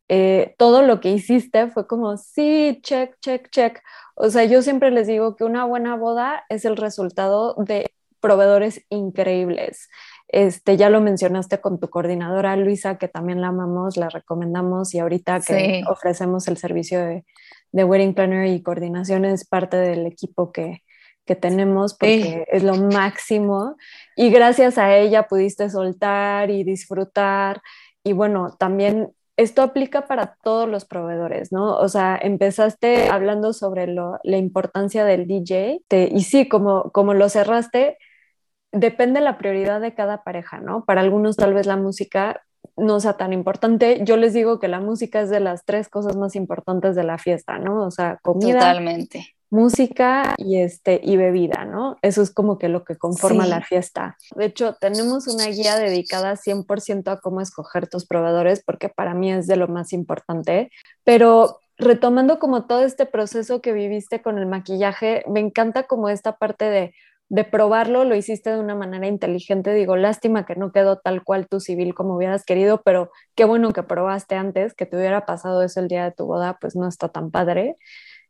Eh, 0.10 0.56
todo 0.60 0.84
lo 0.84 1.00
que 1.02 1.12
hiciste 1.12 1.68
fue 1.70 1.88
como, 1.88 2.18
sí, 2.18 2.80
check, 2.84 3.18
check, 3.22 3.50
check. 3.52 3.82
O 4.16 4.30
sea, 4.32 4.46
yo 4.46 4.62
siempre 4.64 4.92
les 4.92 5.08
digo 5.08 5.36
que 5.36 5.46
una 5.46 5.66
buena 5.66 5.96
boda 5.98 6.46
es 6.50 6.66
el 6.66 6.78
resultado 6.78 7.56
de 7.60 7.92
proveedores 8.22 8.86
increíbles. 8.90 9.90
Este, 10.28 10.76
ya 10.76 10.90
lo 10.90 11.02
mencionaste 11.02 11.62
con 11.62 11.80
tu 11.80 11.90
coordinadora 11.90 12.56
Luisa, 12.56 12.98
que 12.98 13.08
también 13.08 13.42
la 13.42 13.50
amamos, 13.50 13.96
la 13.96 14.10
recomendamos 14.10 14.94
y 14.94 15.00
ahorita 15.00 15.40
que 15.42 15.84
ofrecemos 15.88 16.48
el 16.48 16.58
servicio 16.58 17.00
de, 17.00 17.26
de, 17.72 17.84
Wedding 17.84 18.16
Planner 18.16 18.48
y 18.48 18.64
coordinación 18.64 19.24
es 19.26 19.46
parte 19.46 19.78
del 19.78 20.06
equipo 20.08 20.52
que, 20.52 20.82
que 21.26 21.36
tenemos 21.36 21.94
porque 21.94 22.46
es 22.52 22.64
lo 22.64 22.76
máximo. 22.76 23.76
Y 24.16 24.30
gracias 24.30 24.78
a 24.78 24.96
ella 24.96 25.28
pudiste 25.28 25.70
soltar 25.70 26.50
y 26.52 26.64
disfrutar. 26.64 27.62
Y 28.04 28.14
bueno, 28.14 28.56
también 28.58 29.10
esto 29.38 29.62
aplica 29.62 30.08
para 30.08 30.38
todos 30.44 30.70
los 30.70 30.86
proveedores, 30.86 31.52
¿no? 31.52 31.76
O 31.76 31.90
sea, 31.90 32.18
empezaste 32.22 33.10
hablando 33.10 33.52
sobre 33.52 33.88
lo, 33.88 34.20
la 34.24 34.38
importancia 34.38 35.04
del 35.04 35.28
DJ 35.28 35.82
y 35.90 36.22
sí, 36.22 36.48
como, 36.48 36.92
como 36.92 37.14
lo 37.14 37.28
cerraste, 37.28 37.98
depende 38.76 39.22
la 39.22 39.38
prioridad 39.38 39.82
de 39.82 39.94
cada 39.94 40.24
pareja, 40.24 40.60
¿no? 40.60 40.84
Para 40.86 41.02
algunos 41.02 41.38
tal 41.38 41.54
vez 41.54 41.66
la 41.66 41.78
música 41.78 42.42
no 42.76 43.00
sea 43.00 43.14
tan 43.14 43.32
importante. 43.32 44.02
Yo 44.04 44.18
les 44.18 44.34
digo 44.34 44.60
que 44.60 44.68
la 44.68 44.80
música 44.80 45.22
es 45.22 45.30
de 45.30 45.40
las 45.40 45.64
tres 45.66 45.88
cosas 45.88 46.18
más 46.18 46.36
importantes 46.36 46.96
de 46.96 47.04
la 47.04 47.18
fiesta, 47.18 47.58
¿no? 47.58 47.86
O 47.86 47.92
sea, 47.92 48.20
comida. 48.22 48.60
Totalmente. 48.60 49.28
Música 49.50 50.34
y, 50.38 50.60
este, 50.60 51.00
y 51.02 51.16
bebida, 51.16 51.64
¿no? 51.64 51.98
Eso 52.02 52.22
es 52.22 52.32
como 52.32 52.58
que 52.58 52.68
lo 52.68 52.84
que 52.84 52.98
conforma 52.98 53.46
la 53.46 53.62
fiesta. 53.62 54.18
De 54.36 54.46
hecho, 54.46 54.76
tenemos 54.82 55.28
una 55.28 55.46
guía 55.46 55.78
dedicada 55.78 56.36
100% 56.36 57.12
a 57.12 57.20
cómo 57.22 57.40
escoger 57.40 57.88
tus 57.88 58.06
proveedores, 58.06 58.62
porque 58.66 58.90
para 58.90 59.14
mí 59.14 59.32
es 59.32 59.48
de 59.48 59.56
lo 59.56 59.70
más 59.70 59.94
importante. 59.94 60.72
Pero 61.06 61.62
retomando 61.78 62.40
como 62.40 62.66
todo 62.66 62.84
este 62.84 63.06
proceso 63.06 63.62
que 63.62 63.72
viviste 63.72 64.22
con 64.22 64.38
el 64.38 64.48
maquillaje, 64.48 65.24
me 65.28 65.40
encanta 65.40 65.84
como 65.84 66.10
esta 66.10 66.38
parte 66.38 66.66
de 66.66 66.94
de 67.30 67.44
probarlo, 67.44 68.04
lo 68.04 68.16
hiciste 68.16 68.52
de 68.52 68.60
una 68.60 68.76
manera 68.76 69.08
inteligente. 69.08 69.74
Digo, 69.74 69.98
lástima 69.98 70.46
que 70.46 70.56
no 70.56 70.72
quedó 70.72 70.98
tal 71.00 71.24
cual 71.24 71.48
tu 71.48 71.60
civil 71.60 71.96
como 71.96 72.16
hubieras 72.16 72.46
querido, 72.46 72.82
pero 72.84 73.12
qué 73.36 73.46
bueno 73.46 73.74
que 73.74 73.84
probaste 73.84 74.36
antes, 74.36 74.74
que 74.74 74.86
te 74.86 74.98
hubiera 74.98 75.26
pasado 75.26 75.64
eso 75.64 75.80
el 75.80 75.88
día 75.88 76.04
de 76.04 76.12
tu 76.12 76.26
boda, 76.26 76.58
pues 76.62 76.76
no 76.76 76.88
está 76.88 77.10
tan 77.10 77.32
padre. 77.32 77.78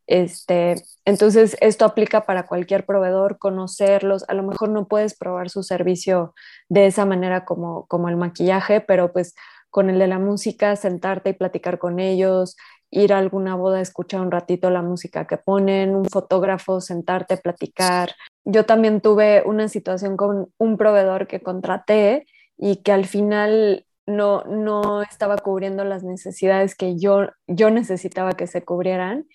Este, 0.07 0.75
entonces, 1.03 1.57
esto 1.61 1.85
aplica 1.85 2.25
para 2.25 2.45
cualquier 2.47 2.85
proveedor, 2.85 3.39
conocerlos. 3.39 4.23
A 4.29 4.33
lo 4.33 4.43
mejor 4.43 4.69
no 4.69 4.87
puedes 4.87 5.17
probar 5.17 5.49
su 5.49 5.63
servicio 5.63 6.33
de 6.69 6.85
esa 6.87 7.05
manera 7.05 7.45
como, 7.45 7.87
como 7.87 8.09
el 8.09 8.17
maquillaje, 8.17 8.81
pero 8.81 9.11
pues 9.11 9.35
con 9.69 9.89
el 9.89 9.99
de 9.99 10.07
la 10.07 10.19
música, 10.19 10.75
sentarte 10.77 11.31
y 11.31 11.33
platicar 11.33 11.79
con 11.79 11.99
ellos, 11.99 12.55
ir 12.95 13.13
a 13.13 13.17
alguna 13.17 13.55
boda, 13.55 13.81
escuchar 13.81 14.21
un 14.21 14.31
ratito 14.31 14.69
la 14.69 14.81
música 14.81 15.27
que 15.27 15.37
ponen, 15.37 15.95
un 15.95 16.05
fotógrafo, 16.05 16.79
sentarte, 16.81 17.37
platicar. 17.37 18.11
Yo 18.45 18.65
también 18.65 19.01
tuve 19.01 19.43
una 19.45 19.67
situación 19.67 20.15
con 20.17 20.47
un 20.57 20.77
proveedor 20.77 21.27
que 21.27 21.41
contraté 21.41 22.25
y 22.57 22.77
que 22.77 22.93
al 22.93 23.05
final 23.05 23.85
no, 24.07 24.43
no 24.45 25.01
estaba 25.01 25.37
cubriendo 25.37 25.83
las 25.83 26.03
necesidades 26.03 26.75
que 26.75 26.97
yo, 26.97 27.27
yo 27.47 27.69
necesitaba 27.69 28.33
que 28.33 28.47
se 28.47 28.63
cubrieran 28.63 29.25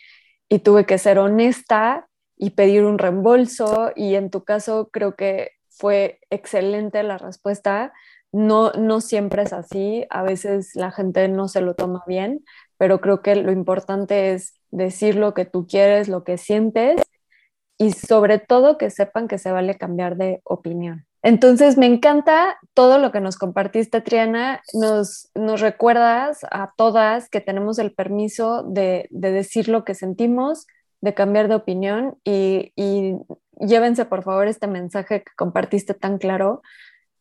y 0.49 0.61
tuve 0.61 0.87
que 0.87 0.99
ser 0.99 1.19
honesta 1.19 2.09
y 2.37 2.51
pedir 2.51 2.85
un 2.85 2.99
reembolso 2.99 3.93
y 3.95 4.15
en 4.15 4.31
tu 4.31 4.45
caso 4.45 4.89
creo 4.91 5.17
que 5.17 5.51
fue 5.69 6.21
excelente 6.31 7.03
la 7.03 7.19
respuesta. 7.19 7.93
No, 8.33 8.73
no 8.73 9.01
siempre 9.01 9.43
es 9.43 9.53
así, 9.53 10.07
a 10.09 10.23
veces 10.23 10.77
la 10.77 10.93
gente 10.93 11.29
no 11.29 11.49
se 11.49 11.61
lo 11.61 11.75
toma 11.75 12.03
bien, 12.07 12.45
pero 12.81 13.03
creo 13.03 13.21
que 13.21 13.37
lo 13.37 13.53
importante 13.53 14.33
es 14.33 14.55
decir 14.71 15.15
lo 15.15 15.35
que 15.35 15.45
tú 15.45 15.67
quieres, 15.67 16.09
lo 16.09 16.25
que 16.25 16.39
sientes 16.39 17.03
y 17.77 17.93
sobre 17.93 18.39
todo 18.39 18.79
que 18.79 18.89
sepan 18.89 19.29
que 19.29 19.37
se 19.37 19.53
vale 19.53 19.77
cambiar 19.77 20.17
de 20.17 20.41
opinión. 20.45 21.05
Entonces, 21.23 21.77
me 21.77 21.85
encanta 21.85 22.59
todo 22.73 22.97
lo 22.97 23.13
que 23.13 23.21
nos 23.21 23.37
compartiste, 23.37 24.01
Triana. 24.01 24.63
Nos, 24.73 25.29
nos 25.35 25.61
recuerdas 25.61 26.41
a 26.51 26.73
todas 26.75 27.29
que 27.29 27.43
tenemos 27.43 27.79
el 27.79 27.93
permiso 27.93 28.63
de, 28.63 29.09
de 29.11 29.31
decir 29.31 29.69
lo 29.69 29.85
que 29.85 29.95
sentimos, 29.95 30.67
de 31.03 31.13
cambiar 31.13 31.49
de 31.49 31.57
opinión 31.57 32.17
y 32.25 32.73
llévense 33.59 34.07
por 34.07 34.23
favor 34.23 34.49
este 34.49 34.69
mensaje 34.69 35.23
que 35.23 35.33
compartiste 35.37 35.93
tan 35.93 36.17
claro 36.17 36.63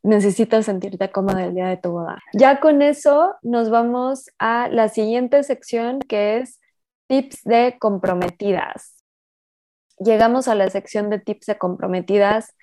necesitas 0.03 0.65
sentirte 0.65 1.11
cómoda 1.11 1.45
el 1.45 1.55
día 1.55 1.67
de 1.67 1.77
tu 1.77 1.91
boda. 1.91 2.19
Ya 2.33 2.59
con 2.59 2.81
eso 2.81 3.35
nos 3.41 3.69
vamos 3.69 4.29
a 4.39 4.67
la 4.69 4.89
siguiente 4.89 5.43
sección 5.43 5.99
que 5.99 6.37
es 6.37 6.59
tips 7.07 7.43
de 7.43 7.77
comprometidas. 7.79 9.03
Llegamos 9.97 10.47
a 10.47 10.55
la 10.55 10.69
sección 10.69 11.09
de 11.09 11.19
tips 11.19 11.47
de 11.47 11.57
comprometidas. 11.57 12.55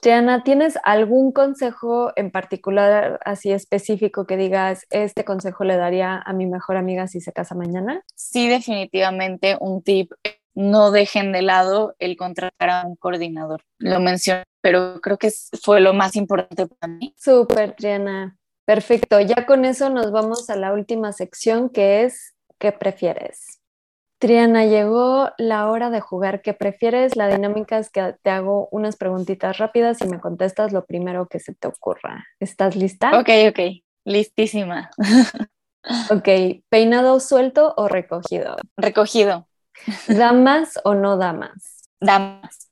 Triana, 0.00 0.44
¿tienes 0.44 0.78
algún 0.84 1.32
consejo 1.32 2.12
en 2.14 2.30
particular 2.30 3.18
así 3.24 3.50
específico 3.50 4.26
que 4.26 4.36
digas, 4.36 4.86
este 4.90 5.24
consejo 5.24 5.64
le 5.64 5.76
daría 5.76 6.22
a 6.24 6.32
mi 6.32 6.46
mejor 6.46 6.76
amiga 6.76 7.08
si 7.08 7.20
se 7.20 7.32
casa 7.32 7.56
mañana? 7.56 8.02
Sí, 8.14 8.48
definitivamente 8.48 9.56
un 9.60 9.82
tip 9.82 10.12
no 10.54 10.90
dejen 10.90 11.32
de 11.32 11.42
lado 11.42 11.94
el 11.98 12.16
contratar 12.16 12.70
a 12.70 12.86
un 12.86 12.96
coordinador. 12.96 13.62
Lo 13.78 14.00
mencioné, 14.00 14.44
pero 14.60 15.00
creo 15.00 15.18
que 15.18 15.30
fue 15.62 15.80
lo 15.80 15.92
más 15.94 16.16
importante 16.16 16.66
para 16.66 16.92
mí. 16.92 17.14
Súper, 17.16 17.74
Triana. 17.74 18.36
Perfecto. 18.64 19.20
Ya 19.20 19.46
con 19.46 19.64
eso 19.64 19.88
nos 19.88 20.12
vamos 20.12 20.50
a 20.50 20.56
la 20.56 20.72
última 20.72 21.12
sección 21.12 21.70
que 21.70 22.04
es 22.04 22.34
¿qué 22.58 22.72
prefieres? 22.72 23.60
Triana, 24.18 24.66
llegó 24.66 25.30
la 25.38 25.70
hora 25.70 25.90
de 25.90 26.00
jugar 26.00 26.42
¿qué 26.42 26.52
prefieres? 26.52 27.16
La 27.16 27.28
dinámica 27.28 27.78
es 27.78 27.88
que 27.88 28.16
te 28.20 28.30
hago 28.30 28.68
unas 28.72 28.96
preguntitas 28.96 29.58
rápidas 29.58 30.00
y 30.02 30.08
me 30.08 30.20
contestas 30.20 30.72
lo 30.72 30.84
primero 30.84 31.28
que 31.28 31.38
se 31.38 31.54
te 31.54 31.68
ocurra. 31.68 32.26
¿Estás 32.40 32.76
lista? 32.76 33.18
Ok, 33.18 33.28
ok. 33.48 33.60
Listísima. 34.04 34.90
ok. 36.10 36.28
¿Peinado 36.68 37.20
suelto 37.20 37.74
o 37.76 37.88
recogido? 37.88 38.56
Recogido. 38.76 39.48
¿Damas 40.08 40.80
o 40.84 40.94
no 40.94 41.16
damas? 41.16 41.88
Damas. 42.00 42.67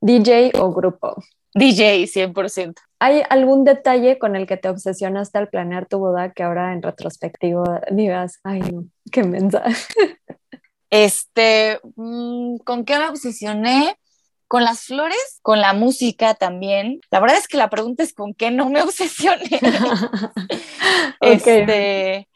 ¿DJ 0.00 0.52
o 0.58 0.72
grupo? 0.72 1.22
DJ, 1.54 2.06
100%. 2.06 2.74
¿Hay 3.00 3.22
algún 3.30 3.64
detalle 3.64 4.18
con 4.18 4.36
el 4.36 4.46
que 4.46 4.56
te 4.56 4.68
obsesionaste 4.68 5.38
al 5.38 5.48
planear 5.48 5.86
tu 5.86 5.98
boda 5.98 6.32
que 6.32 6.42
ahora 6.42 6.72
en 6.72 6.82
retrospectivo 6.82 7.64
digas, 7.90 8.38
ay 8.44 8.60
no, 8.60 8.86
qué 9.10 9.22
mensaje? 9.24 9.74
Este, 10.90 11.80
mm, 11.96 12.60
¿con 12.64 12.86
qué 12.86 12.98
me 12.98 13.08
obsesioné? 13.08 13.98
Con 14.46 14.64
las 14.64 14.84
flores, 14.84 15.38
con 15.42 15.60
la 15.60 15.74
música 15.74 16.32
también. 16.32 17.02
La 17.10 17.20
verdad 17.20 17.36
es 17.36 17.46
que 17.46 17.58
la 17.58 17.68
pregunta 17.68 18.02
es 18.02 18.14
con 18.14 18.32
qué 18.32 18.50
no 18.50 18.70
me 18.70 18.80
obsesioné. 18.82 19.60
Este, 21.20 22.26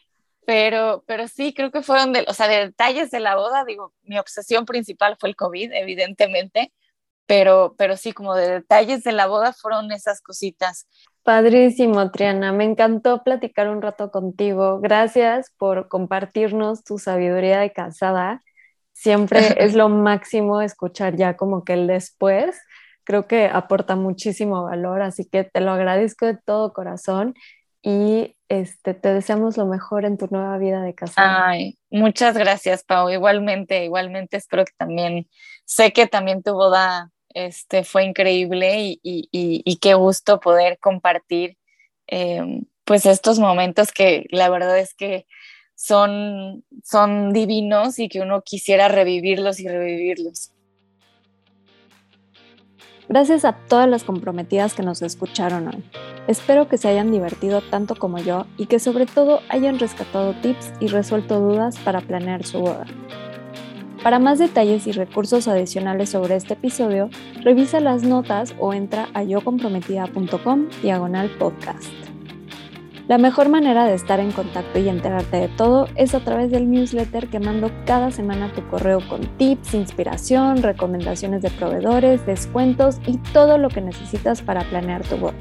pero, 0.45 1.03
pero 1.07 1.29
sí, 1.29 1.55
creo 1.55 1.71
que 1.71 1.83
fueron 1.83 2.13
de, 2.13 2.27
o 2.29 2.35
sea, 2.35 2.49
de 2.49 2.67
detalles 2.67 3.11
de 3.11 3.21
la 3.21 3.37
boda, 3.37 3.65
digo, 3.65 3.95
mi 4.03 4.19
obsesión 4.19 4.67
principal 4.67 5.17
fue 5.19 5.31
el 5.31 5.37
COVID, 5.37 5.73
evidentemente, 5.73 6.73
pero, 7.27 7.75
pero 7.79 7.97
sí, 7.97 8.13
como 8.13 8.35
de 8.35 8.51
detalles 8.51 9.05
de 9.05 9.13
la 9.13 9.27
boda 9.27 9.53
fueron 9.53 9.93
esas 9.93 10.21
cositas. 10.21 10.87
Padrísimo, 11.23 12.11
Triana, 12.11 12.53
me 12.53 12.65
encantó 12.65 13.23
platicar 13.23 13.69
un 13.69 13.81
rato 13.81 14.11
contigo. 14.11 14.81
Gracias 14.81 15.53
por 15.57 15.89
compartirnos 15.89 16.83
tu 16.83 16.99
sabiduría 16.99 17.61
de 17.61 17.73
casada. 17.73 18.43
Siempre 18.93 19.39
es 19.65 19.75
lo 19.75 19.89
máximo 19.89 20.61
escuchar 20.61 21.17
ya 21.17 21.37
como 21.37 21.65
que 21.65 21.75
el 21.75 21.87
después. 21.87 22.61
Creo 23.05 23.27
que 23.27 23.47
aporta 23.47 23.97
muchísimo 23.97 24.65
valor, 24.65 25.03
así 25.03 25.25
que 25.25 25.45
te 25.45 25.61
lo 25.61 25.73
agradezco 25.73 26.27
de 26.27 26.37
todo 26.37 26.73
corazón 26.73 27.35
y 27.83 28.37
este, 28.49 28.95
te 28.95 29.13
deseamos 29.13 29.57
lo 29.57 29.67
mejor 29.67 30.05
en 30.05 30.17
tu 30.17 30.29
nueva 30.31 30.57
vida 30.59 30.83
de 30.83 30.95
casada. 30.95 31.49
Ay, 31.49 31.79
muchas 31.91 32.37
gracias, 32.37 32.85
Pau. 32.85 33.11
Igualmente, 33.11 33.85
igualmente 33.85 34.37
espero 34.37 34.65
que 34.65 34.73
también, 34.77 35.29
sé 35.65 35.93
que 35.93 36.07
también 36.07 36.43
tu 36.43 36.53
boda 36.53 37.11
este, 37.35 37.83
fue 37.83 38.05
increíble 38.05 38.81
y, 38.81 39.01
y, 39.03 39.29
y, 39.33 39.77
qué 39.77 39.95
gusto 39.95 40.39
poder 40.39 40.79
compartir 40.79 41.57
em, 42.07 42.65
pues 42.85 43.07
estos 43.07 43.39
momentos 43.39 43.91
que 43.91 44.27
la 44.31 44.49
verdad 44.51 44.79
es 44.79 44.95
que 44.95 45.27
son, 45.75 46.65
son 46.85 47.33
divinos 47.33 47.99
y 47.99 48.09
que 48.09 48.21
uno 48.21 48.43
quisiera 48.43 48.89
revivirlos 48.89 49.59
y 49.61 49.69
revivirlos. 49.69 50.53
Gracias 53.09 53.45
a 53.45 53.55
todas 53.67 53.89
las 53.89 54.05
comprometidas 54.05 54.75
que 54.75 54.83
nos 54.83 55.03
escucharon 55.03 55.69
hoy. 55.69 56.12
Espero 56.29 56.69
que 56.69 56.79
se 56.79 56.89
hayan 56.89 57.11
divertido 57.11 57.61
tanto 57.61 57.97
como 57.97 58.19
yo 58.19 58.47
y 58.57 58.67
que 58.67 58.79
sobre 58.79 59.07
todo 59.07 59.41
hayan 59.49 59.79
rescatado 59.79 60.35
tips 60.35 60.73
y 60.79 60.87
resuelto 60.87 61.41
dudas 61.41 61.79
para 61.79 62.01
planear 62.01 62.45
su 62.45 62.61
boda. 62.61 62.87
Para 64.05 64.19
más 64.19 64.39
detalles 64.39 64.87
y 64.87 64.93
recursos 64.93 65.47
adicionales 65.47 66.11
sobre 66.11 66.37
este 66.37 66.55
episodio, 66.55 67.09
revisa 67.43 67.81
las 67.81 68.03
notas 68.03 68.55
o 68.59 68.73
entra 68.73 69.09
a 69.15 69.23
yocomprometida.com 69.23 70.69
diagonal 70.83 71.31
podcast. 71.39 71.93
La 73.09 73.19
mejor 73.19 73.49
manera 73.49 73.85
de 73.85 73.95
estar 73.95 74.21
en 74.21 74.31
contacto 74.31 74.79
y 74.79 74.89
enterarte 74.89 75.37
de 75.37 75.49
todo 75.49 75.89
es 75.97 76.15
a 76.15 76.21
través 76.21 76.51
del 76.51 76.71
newsletter 76.71 77.29
que 77.29 77.41
mando 77.41 77.71
cada 77.85 78.11
semana 78.11 78.47
a 78.47 78.53
tu 78.53 78.67
correo 78.69 79.01
con 79.09 79.21
tips, 79.39 79.75
inspiración, 79.75 80.63
recomendaciones 80.63 81.43
de 81.43 81.51
proveedores, 81.51 82.25
descuentos 82.27 83.01
y 83.07 83.19
todo 83.19 83.59
lo 83.59 83.69
que 83.69 83.81
necesitas 83.81 84.41
para 84.41 84.63
planear 84.63 85.03
tu 85.03 85.17
boda. 85.17 85.35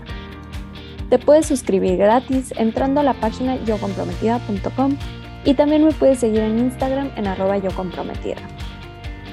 Te 1.12 1.20
puedes 1.20 1.45
suscribir 1.45 1.97
gratis 1.97 2.53
entrando 2.55 3.01
a 3.01 3.03
la 3.03 3.14
página 3.14 3.57
yocomprometida.com 3.66 4.95
y 5.43 5.53
también 5.55 5.84
me 5.84 5.91
puedes 5.91 6.20
seguir 6.20 6.39
en 6.39 6.57
Instagram 6.57 7.12
en 7.18 7.28
arroba 7.28 7.57
yo 7.57 7.70
comprometida. 7.72 8.39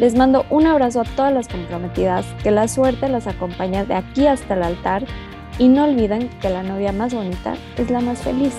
Les 0.00 0.16
mando 0.16 0.44
un 0.50 0.66
abrazo 0.66 1.02
a 1.02 1.04
todas 1.04 1.32
las 1.32 1.46
comprometidas, 1.46 2.26
que 2.42 2.50
la 2.50 2.66
suerte 2.66 3.08
las 3.08 3.28
acompañe 3.28 3.84
de 3.84 3.94
aquí 3.94 4.26
hasta 4.26 4.54
el 4.54 4.64
altar 4.64 5.04
y 5.60 5.68
no 5.68 5.84
olviden 5.84 6.28
que 6.40 6.50
la 6.50 6.64
novia 6.64 6.90
más 6.90 7.14
bonita 7.14 7.54
es 7.76 7.90
la 7.90 8.00
más 8.00 8.22
feliz. 8.22 8.56